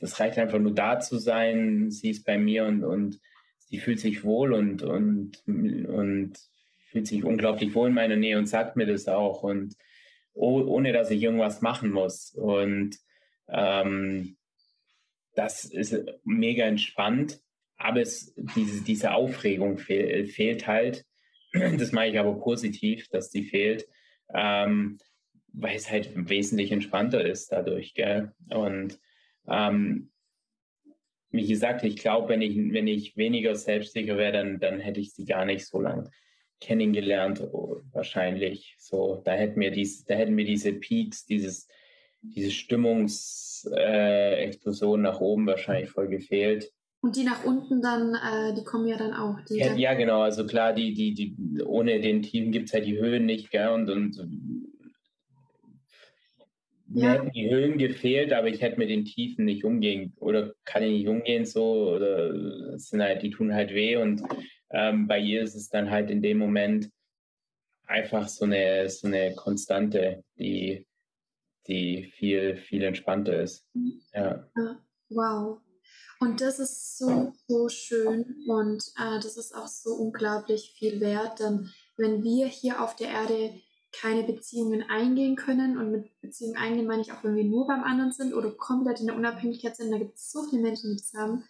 das 0.00 0.20
reicht 0.20 0.38
einfach 0.38 0.58
nur 0.58 0.74
da 0.74 1.00
zu 1.00 1.18
sein. 1.18 1.90
Sie 1.90 2.10
ist 2.10 2.24
bei 2.24 2.38
mir 2.38 2.64
und, 2.64 2.84
und 2.84 3.20
sie 3.58 3.78
fühlt 3.78 4.00
sich 4.00 4.24
wohl 4.24 4.52
und, 4.52 4.82
und, 4.82 5.42
und 5.46 6.32
fühlt 6.90 7.06
sich 7.06 7.24
unglaublich 7.24 7.74
wohl 7.74 7.88
in 7.88 7.94
meiner 7.94 8.16
Nähe 8.16 8.38
und 8.38 8.46
sagt 8.46 8.76
mir 8.76 8.86
das 8.86 9.08
auch 9.08 9.42
und 9.42 9.76
oh, 10.32 10.62
ohne 10.62 10.92
dass 10.92 11.10
ich 11.10 11.22
irgendwas 11.22 11.60
machen 11.60 11.90
muss. 11.90 12.32
Und 12.32 12.98
ähm, 13.48 14.36
das 15.34 15.64
ist 15.64 16.04
mega 16.24 16.64
entspannt, 16.64 17.40
aber 17.76 18.00
es, 18.00 18.34
diese, 18.56 18.82
diese 18.82 19.12
Aufregung 19.12 19.78
fehl, 19.78 20.26
fehlt 20.26 20.66
halt. 20.66 21.04
Das 21.52 21.92
mache 21.92 22.08
ich 22.08 22.18
aber 22.18 22.38
positiv, 22.38 23.08
dass 23.08 23.30
die 23.30 23.44
fehlt, 23.44 23.86
ähm, 24.32 24.98
weil 25.52 25.76
es 25.76 25.90
halt 25.90 26.10
wesentlich 26.28 26.70
entspannter 26.70 27.24
ist 27.24 27.50
dadurch. 27.50 27.94
Gell? 27.94 28.32
Und 28.50 29.00
ähm, 29.50 30.10
wie 31.30 31.46
gesagt, 31.46 31.84
ich 31.84 31.96
glaube, 31.96 32.28
wenn 32.28 32.42
ich, 32.42 32.56
wenn 32.72 32.86
ich 32.86 33.16
weniger 33.16 33.54
selbstsicher 33.54 34.16
wäre, 34.16 34.32
dann, 34.32 34.58
dann 34.58 34.80
hätte 34.80 35.00
ich 35.00 35.12
sie 35.12 35.24
gar 35.24 35.44
nicht 35.44 35.66
so 35.66 35.80
lange 35.80 36.10
kennengelernt, 36.60 37.40
oh, 37.40 37.80
wahrscheinlich. 37.92 38.76
So, 38.78 39.22
da 39.24 39.32
hätten 39.32 39.58
mir 39.58 39.70
dies, 39.70 40.04
da 40.04 40.14
hätten 40.14 40.34
mir 40.34 40.44
diese 40.44 40.74
Peaks, 40.74 41.24
dieses, 41.24 41.68
diese 42.20 42.50
Stimmungsexplosion 42.50 45.00
äh, 45.00 45.02
nach 45.02 45.20
oben 45.20 45.46
wahrscheinlich 45.46 45.88
voll 45.90 46.08
gefehlt. 46.08 46.70
Und 47.02 47.16
die 47.16 47.24
nach 47.24 47.44
unten 47.44 47.80
dann, 47.80 48.14
äh, 48.14 48.52
die 48.54 48.62
kommen 48.62 48.86
ja 48.86 48.98
dann 48.98 49.14
auch. 49.14 49.38
Ja, 49.48 49.68
dann 49.68 49.78
ja, 49.78 49.94
genau. 49.94 50.20
Also 50.20 50.46
klar, 50.46 50.74
die, 50.74 50.92
die, 50.92 51.14
die, 51.14 51.34
ohne 51.64 51.98
den 52.00 52.20
Team 52.20 52.52
gibt 52.52 52.68
es 52.68 52.74
halt 52.74 52.84
die 52.84 52.98
Höhen 52.98 53.24
nicht, 53.24 53.50
gell? 53.50 53.68
Und, 53.68 53.88
und 53.88 54.68
mir 56.92 57.12
hätten 57.12 57.32
die 57.32 57.48
Höhen 57.48 57.78
gefehlt, 57.78 58.32
aber 58.32 58.48
ich 58.48 58.60
hätte 58.60 58.78
mit 58.78 58.90
den 58.90 59.04
Tiefen 59.04 59.44
nicht 59.44 59.64
umgehen 59.64 60.12
oder 60.16 60.54
kann 60.64 60.82
ich 60.82 60.90
nicht 60.90 61.08
umgehen 61.08 61.44
so 61.44 61.94
oder 61.94 62.78
sind 62.78 63.00
halt, 63.00 63.22
die 63.22 63.30
tun 63.30 63.54
halt 63.54 63.72
weh 63.72 63.96
und 63.96 64.22
ähm, 64.70 65.06
bei 65.06 65.18
ihr 65.18 65.42
ist 65.42 65.54
es 65.54 65.68
dann 65.68 65.90
halt 65.90 66.10
in 66.10 66.22
dem 66.22 66.38
Moment 66.38 66.90
einfach 67.86 68.28
so 68.28 68.44
eine, 68.44 68.88
so 68.88 69.06
eine 69.06 69.34
Konstante, 69.34 70.24
die, 70.38 70.86
die 71.66 72.04
viel, 72.16 72.56
viel 72.56 72.82
entspannter 72.82 73.40
ist. 73.40 73.66
Ja. 74.12 74.48
Wow. 75.08 75.60
Und 76.20 76.40
das 76.40 76.58
ist 76.58 76.98
so, 76.98 77.32
so 77.48 77.68
schön 77.68 78.44
und 78.46 78.84
äh, 78.96 79.18
das 79.20 79.36
ist 79.36 79.54
auch 79.54 79.66
so 79.66 79.94
unglaublich 79.94 80.74
viel 80.76 81.00
wert, 81.00 81.40
denn 81.40 81.70
wenn 81.96 82.22
wir 82.22 82.46
hier 82.46 82.82
auf 82.82 82.94
der 82.94 83.08
Erde 83.08 83.54
keine 83.92 84.22
Beziehungen 84.22 84.84
eingehen 84.88 85.36
können 85.36 85.78
und 85.78 85.90
mit 85.90 86.20
Beziehungen 86.20 86.56
eingehen 86.56 86.86
meine 86.86 87.02
ich 87.02 87.12
auch, 87.12 87.24
wenn 87.24 87.36
wir 87.36 87.44
nur 87.44 87.66
beim 87.66 87.82
anderen 87.82 88.12
sind 88.12 88.34
oder 88.34 88.50
komplett 88.52 89.00
in 89.00 89.06
der 89.06 89.16
Unabhängigkeit 89.16 89.76
sind, 89.76 89.90
da 89.90 89.98
gibt 89.98 90.14
es 90.14 90.30
so 90.30 90.44
viele 90.44 90.62
Menschen, 90.62 90.90
die 90.90 91.02
das 91.02 91.12
haben, 91.14 91.44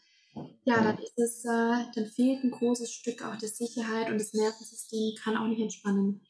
ja, 0.64 0.82
dann 0.82 0.98
ist 0.98 1.18
es, 1.18 1.44
äh, 1.44 1.84
dann 1.94 2.06
fehlt 2.06 2.44
ein 2.44 2.50
großes 2.50 2.92
Stück 2.92 3.24
auch 3.24 3.36
der 3.36 3.48
Sicherheit 3.48 4.10
und 4.10 4.18
das 4.18 4.32
Nervensystem 4.32 5.14
kann 5.22 5.36
auch 5.36 5.46
nicht 5.46 5.60
entspannen. 5.60 6.22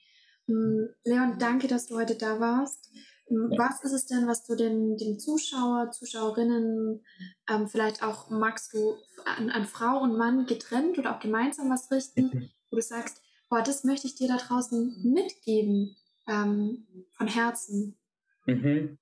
Hm, 0.47 0.89
Leon, 1.05 1.39
danke, 1.39 1.69
dass 1.69 1.87
du 1.87 1.97
heute 1.97 2.17
da 2.17 2.41
warst. 2.41 2.91
Hm, 3.29 3.53
was 3.57 3.85
ist 3.85 3.93
es 3.93 4.07
denn, 4.07 4.27
was 4.27 4.45
du 4.45 4.57
den, 4.57 4.97
den 4.97 5.19
Zuschauer, 5.19 5.91
Zuschauerinnen, 5.91 7.05
ähm, 7.49 7.69
vielleicht 7.69 8.03
auch 8.03 8.31
magst 8.31 8.73
du 8.73 8.97
an, 9.25 9.51
an, 9.51 9.67
Frau 9.67 10.01
und 10.01 10.17
Mann 10.17 10.47
getrennt 10.47 10.99
oder 10.99 11.15
auch 11.15 11.21
gemeinsam 11.21 11.71
was 11.71 11.91
richten, 11.91 12.31
mhm. 12.33 12.51
wo 12.71 12.77
du 12.77 12.83
sagst, 12.83 13.21
boah, 13.49 13.63
das 13.63 13.85
möchte 13.85 14.07
ich 14.07 14.15
dir 14.15 14.29
da 14.29 14.39
draußen 14.39 15.03
mitgeben, 15.05 15.97
ähm, 16.31 16.87
von 17.11 17.27
Herzen? 17.27 17.99
Mhm. 18.47 18.99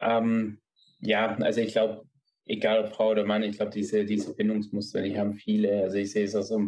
Ähm, 0.00 0.58
ja, 1.00 1.34
also 1.36 1.60
ich 1.60 1.72
glaube, 1.72 2.04
egal 2.44 2.84
ob 2.84 2.92
Frau 2.92 3.10
oder 3.10 3.24
Mann, 3.24 3.42
ich 3.42 3.56
glaube, 3.56 3.72
diese, 3.72 4.04
diese 4.04 4.34
Bindungsmuster, 4.34 5.02
die 5.02 5.18
haben 5.18 5.34
viele. 5.34 5.82
Also 5.82 5.98
ich 5.98 6.12
sehe 6.12 6.24
es 6.24 6.34
auch 6.34 6.42
so, 6.42 6.60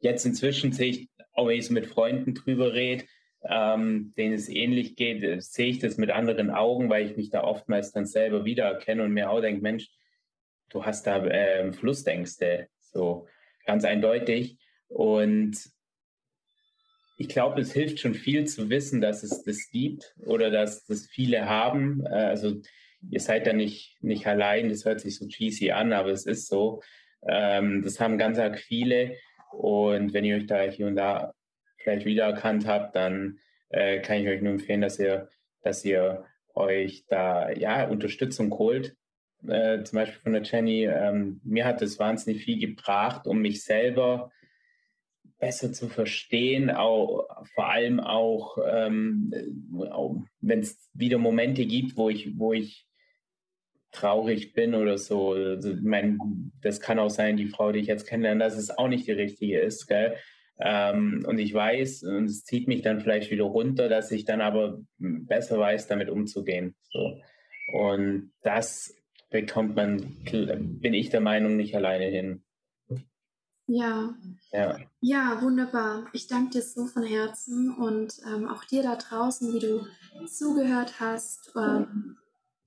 jetzt 0.00 0.26
inzwischen 0.26 0.72
sehe 0.72 0.90
ich, 0.90 1.10
auch 1.32 1.46
wenn 1.46 1.58
ich 1.58 1.66
so 1.66 1.72
mit 1.72 1.86
Freunden 1.86 2.34
drüber 2.34 2.74
rede, 2.74 3.04
ähm, 3.44 4.12
denen 4.16 4.34
es 4.34 4.48
ähnlich 4.48 4.94
geht, 4.94 5.22
äh, 5.22 5.40
sehe 5.40 5.68
ich 5.68 5.78
das 5.78 5.96
mit 5.96 6.10
anderen 6.10 6.50
Augen, 6.50 6.90
weil 6.90 7.06
ich 7.06 7.16
mich 7.16 7.30
da 7.30 7.42
oftmals 7.42 7.92
dann 7.92 8.06
selber 8.06 8.44
wiedererkenne 8.44 9.02
und 9.02 9.12
mir 9.12 9.30
auch 9.30 9.40
denke, 9.40 9.62
Mensch, 9.62 9.90
du 10.70 10.84
hast 10.84 11.06
da 11.06 11.24
äh, 11.24 11.72
Flussängste, 11.72 12.68
so 12.80 13.26
ganz 13.66 13.84
eindeutig. 13.84 14.58
Und 14.88 15.56
ich 17.22 17.28
glaube, 17.28 17.60
es 17.60 17.72
hilft 17.72 18.00
schon 18.00 18.14
viel 18.14 18.48
zu 18.48 18.68
wissen, 18.68 19.00
dass 19.00 19.22
es 19.22 19.44
das 19.44 19.70
gibt 19.70 20.12
oder 20.26 20.50
dass 20.50 20.86
das 20.86 21.06
viele 21.06 21.48
haben. 21.48 22.04
Äh, 22.04 22.14
also 22.14 22.60
ihr 23.10 23.20
seid 23.20 23.46
da 23.46 23.52
nicht, 23.52 23.96
nicht 24.02 24.26
allein, 24.26 24.68
das 24.68 24.84
hört 24.84 25.00
sich 25.00 25.16
so 25.16 25.28
cheesy 25.28 25.70
an, 25.70 25.92
aber 25.92 26.10
es 26.10 26.26
ist 26.26 26.48
so. 26.48 26.82
Ähm, 27.24 27.82
das 27.84 28.00
haben 28.00 28.18
ganz 28.18 28.40
arg 28.40 28.58
viele. 28.58 29.14
Und 29.52 30.12
wenn 30.12 30.24
ihr 30.24 30.34
euch 30.34 30.46
da 30.46 30.62
hier 30.62 30.88
und 30.88 30.96
da 30.96 31.32
vielleicht 31.76 32.06
wiedererkannt 32.06 32.66
habt, 32.66 32.96
dann 32.96 33.38
äh, 33.68 34.00
kann 34.00 34.18
ich 34.18 34.26
euch 34.26 34.42
nur 34.42 34.54
empfehlen, 34.54 34.80
dass 34.80 34.98
ihr, 34.98 35.28
dass 35.62 35.84
ihr 35.84 36.24
euch 36.54 37.04
da 37.06 37.52
ja 37.52 37.86
Unterstützung 37.86 38.52
holt. 38.58 38.96
Äh, 39.46 39.84
zum 39.84 39.96
Beispiel 39.96 40.20
von 40.20 40.32
der 40.32 40.42
Jenny. 40.42 40.86
Ähm, 40.86 41.40
mir 41.44 41.66
hat 41.66 41.82
das 41.82 42.00
wahnsinnig 42.00 42.44
viel 42.44 42.58
gebracht, 42.58 43.28
um 43.28 43.40
mich 43.40 43.62
selber 43.62 44.32
besser 45.42 45.72
zu 45.72 45.88
verstehen, 45.88 46.70
auch, 46.70 47.26
vor 47.56 47.68
allem 47.68 47.98
auch, 47.98 48.58
ähm, 48.64 49.34
auch 49.90 50.22
wenn 50.40 50.60
es 50.60 50.88
wieder 50.94 51.18
Momente 51.18 51.66
gibt, 51.66 51.96
wo 51.96 52.08
ich, 52.08 52.38
wo 52.38 52.52
ich 52.52 52.86
traurig 53.90 54.52
bin 54.52 54.76
oder 54.76 54.98
so. 54.98 55.32
Also, 55.32 55.72
ich 55.72 55.82
meine, 55.82 56.16
das 56.60 56.80
kann 56.80 57.00
auch 57.00 57.10
sein, 57.10 57.36
die 57.36 57.48
Frau, 57.48 57.72
die 57.72 57.80
ich 57.80 57.88
jetzt 57.88 58.06
kennenlerne, 58.06 58.38
dass 58.38 58.56
es 58.56 58.70
auch 58.70 58.86
nicht 58.86 59.08
die 59.08 59.12
richtige 59.12 59.58
ist. 59.58 59.88
Gell? 59.88 60.14
Ähm, 60.60 61.24
und 61.26 61.40
ich 61.40 61.52
weiß, 61.52 62.04
und 62.04 62.26
es 62.26 62.44
zieht 62.44 62.68
mich 62.68 62.82
dann 62.82 63.00
vielleicht 63.00 63.32
wieder 63.32 63.44
runter, 63.44 63.88
dass 63.88 64.12
ich 64.12 64.24
dann 64.24 64.40
aber 64.40 64.80
besser 64.98 65.58
weiß, 65.58 65.88
damit 65.88 66.08
umzugehen. 66.08 66.76
So. 66.90 67.20
Und 67.72 68.30
das 68.42 68.94
bekommt 69.28 69.74
man, 69.74 70.22
bin 70.24 70.94
ich 70.94 71.10
der 71.10 71.20
Meinung, 71.20 71.56
nicht 71.56 71.74
alleine 71.74 72.04
hin. 72.04 72.44
Ja. 73.66 74.14
ja. 74.52 74.78
Ja, 75.00 75.42
wunderbar. 75.42 76.06
Ich 76.12 76.26
danke 76.26 76.50
dir 76.50 76.62
so 76.62 76.86
von 76.86 77.04
Herzen 77.04 77.74
und 77.74 78.20
ähm, 78.26 78.48
auch 78.48 78.64
dir 78.64 78.82
da 78.82 78.96
draußen, 78.96 79.52
wie 79.52 79.60
du 79.60 79.86
zugehört 80.26 81.00
hast. 81.00 81.52
Ähm, 81.56 82.18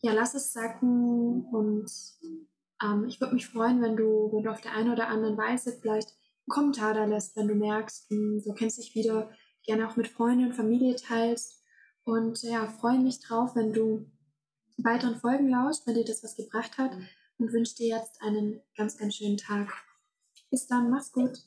ja, 0.02 0.14
lass 0.14 0.36
es 0.36 0.54
sacken 0.54 1.46
und 1.52 1.92
ähm, 2.84 3.06
ich 3.06 3.20
würde 3.20 3.34
mich 3.34 3.48
freuen, 3.48 3.82
wenn 3.82 3.96
du, 3.96 4.32
wenn 4.32 4.44
du 4.44 4.52
auf 4.52 4.62
der 4.62 4.74
einen 4.74 4.92
oder 4.92 5.08
anderen 5.08 5.38
Weise 5.38 5.78
vielleicht 5.80 6.10
einen 6.10 6.54
Kommentar 6.54 6.94
da 6.94 7.06
lässt, 7.06 7.36
wenn 7.36 7.48
du 7.48 7.56
merkst, 7.56 8.12
mh, 8.12 8.18
hm, 8.18 8.44
du 8.44 8.54
kennst 8.54 8.78
dich 8.78 8.96
wieder, 8.96 9.30
gerne 9.64 9.88
auch 9.88 9.96
mit 9.96 10.08
Freunden 10.08 10.46
und 10.46 10.54
Familie 10.54 10.96
teilst. 10.96 11.64
Und 12.04 12.44
ja, 12.44 12.68
freue 12.68 13.00
mich 13.00 13.20
drauf, 13.20 13.56
wenn 13.56 13.74
du 13.74 14.06
weiteren 14.78 15.16
Folgen 15.16 15.50
lauscht, 15.50 15.82
wenn 15.86 15.96
dir 15.96 16.06
das 16.06 16.24
was 16.24 16.36
gebracht 16.36 16.78
hat 16.78 16.92
und 17.38 17.52
wünsche 17.52 17.76
dir 17.76 17.98
jetzt 17.98 18.22
einen 18.22 18.62
ganz, 18.78 18.98
ganz 18.98 19.16
schönen 19.16 19.38
Tag. 19.38 19.74
Bis 20.50 20.68
dann, 20.68 20.90
mach's 20.90 21.12
gut. 21.12 21.40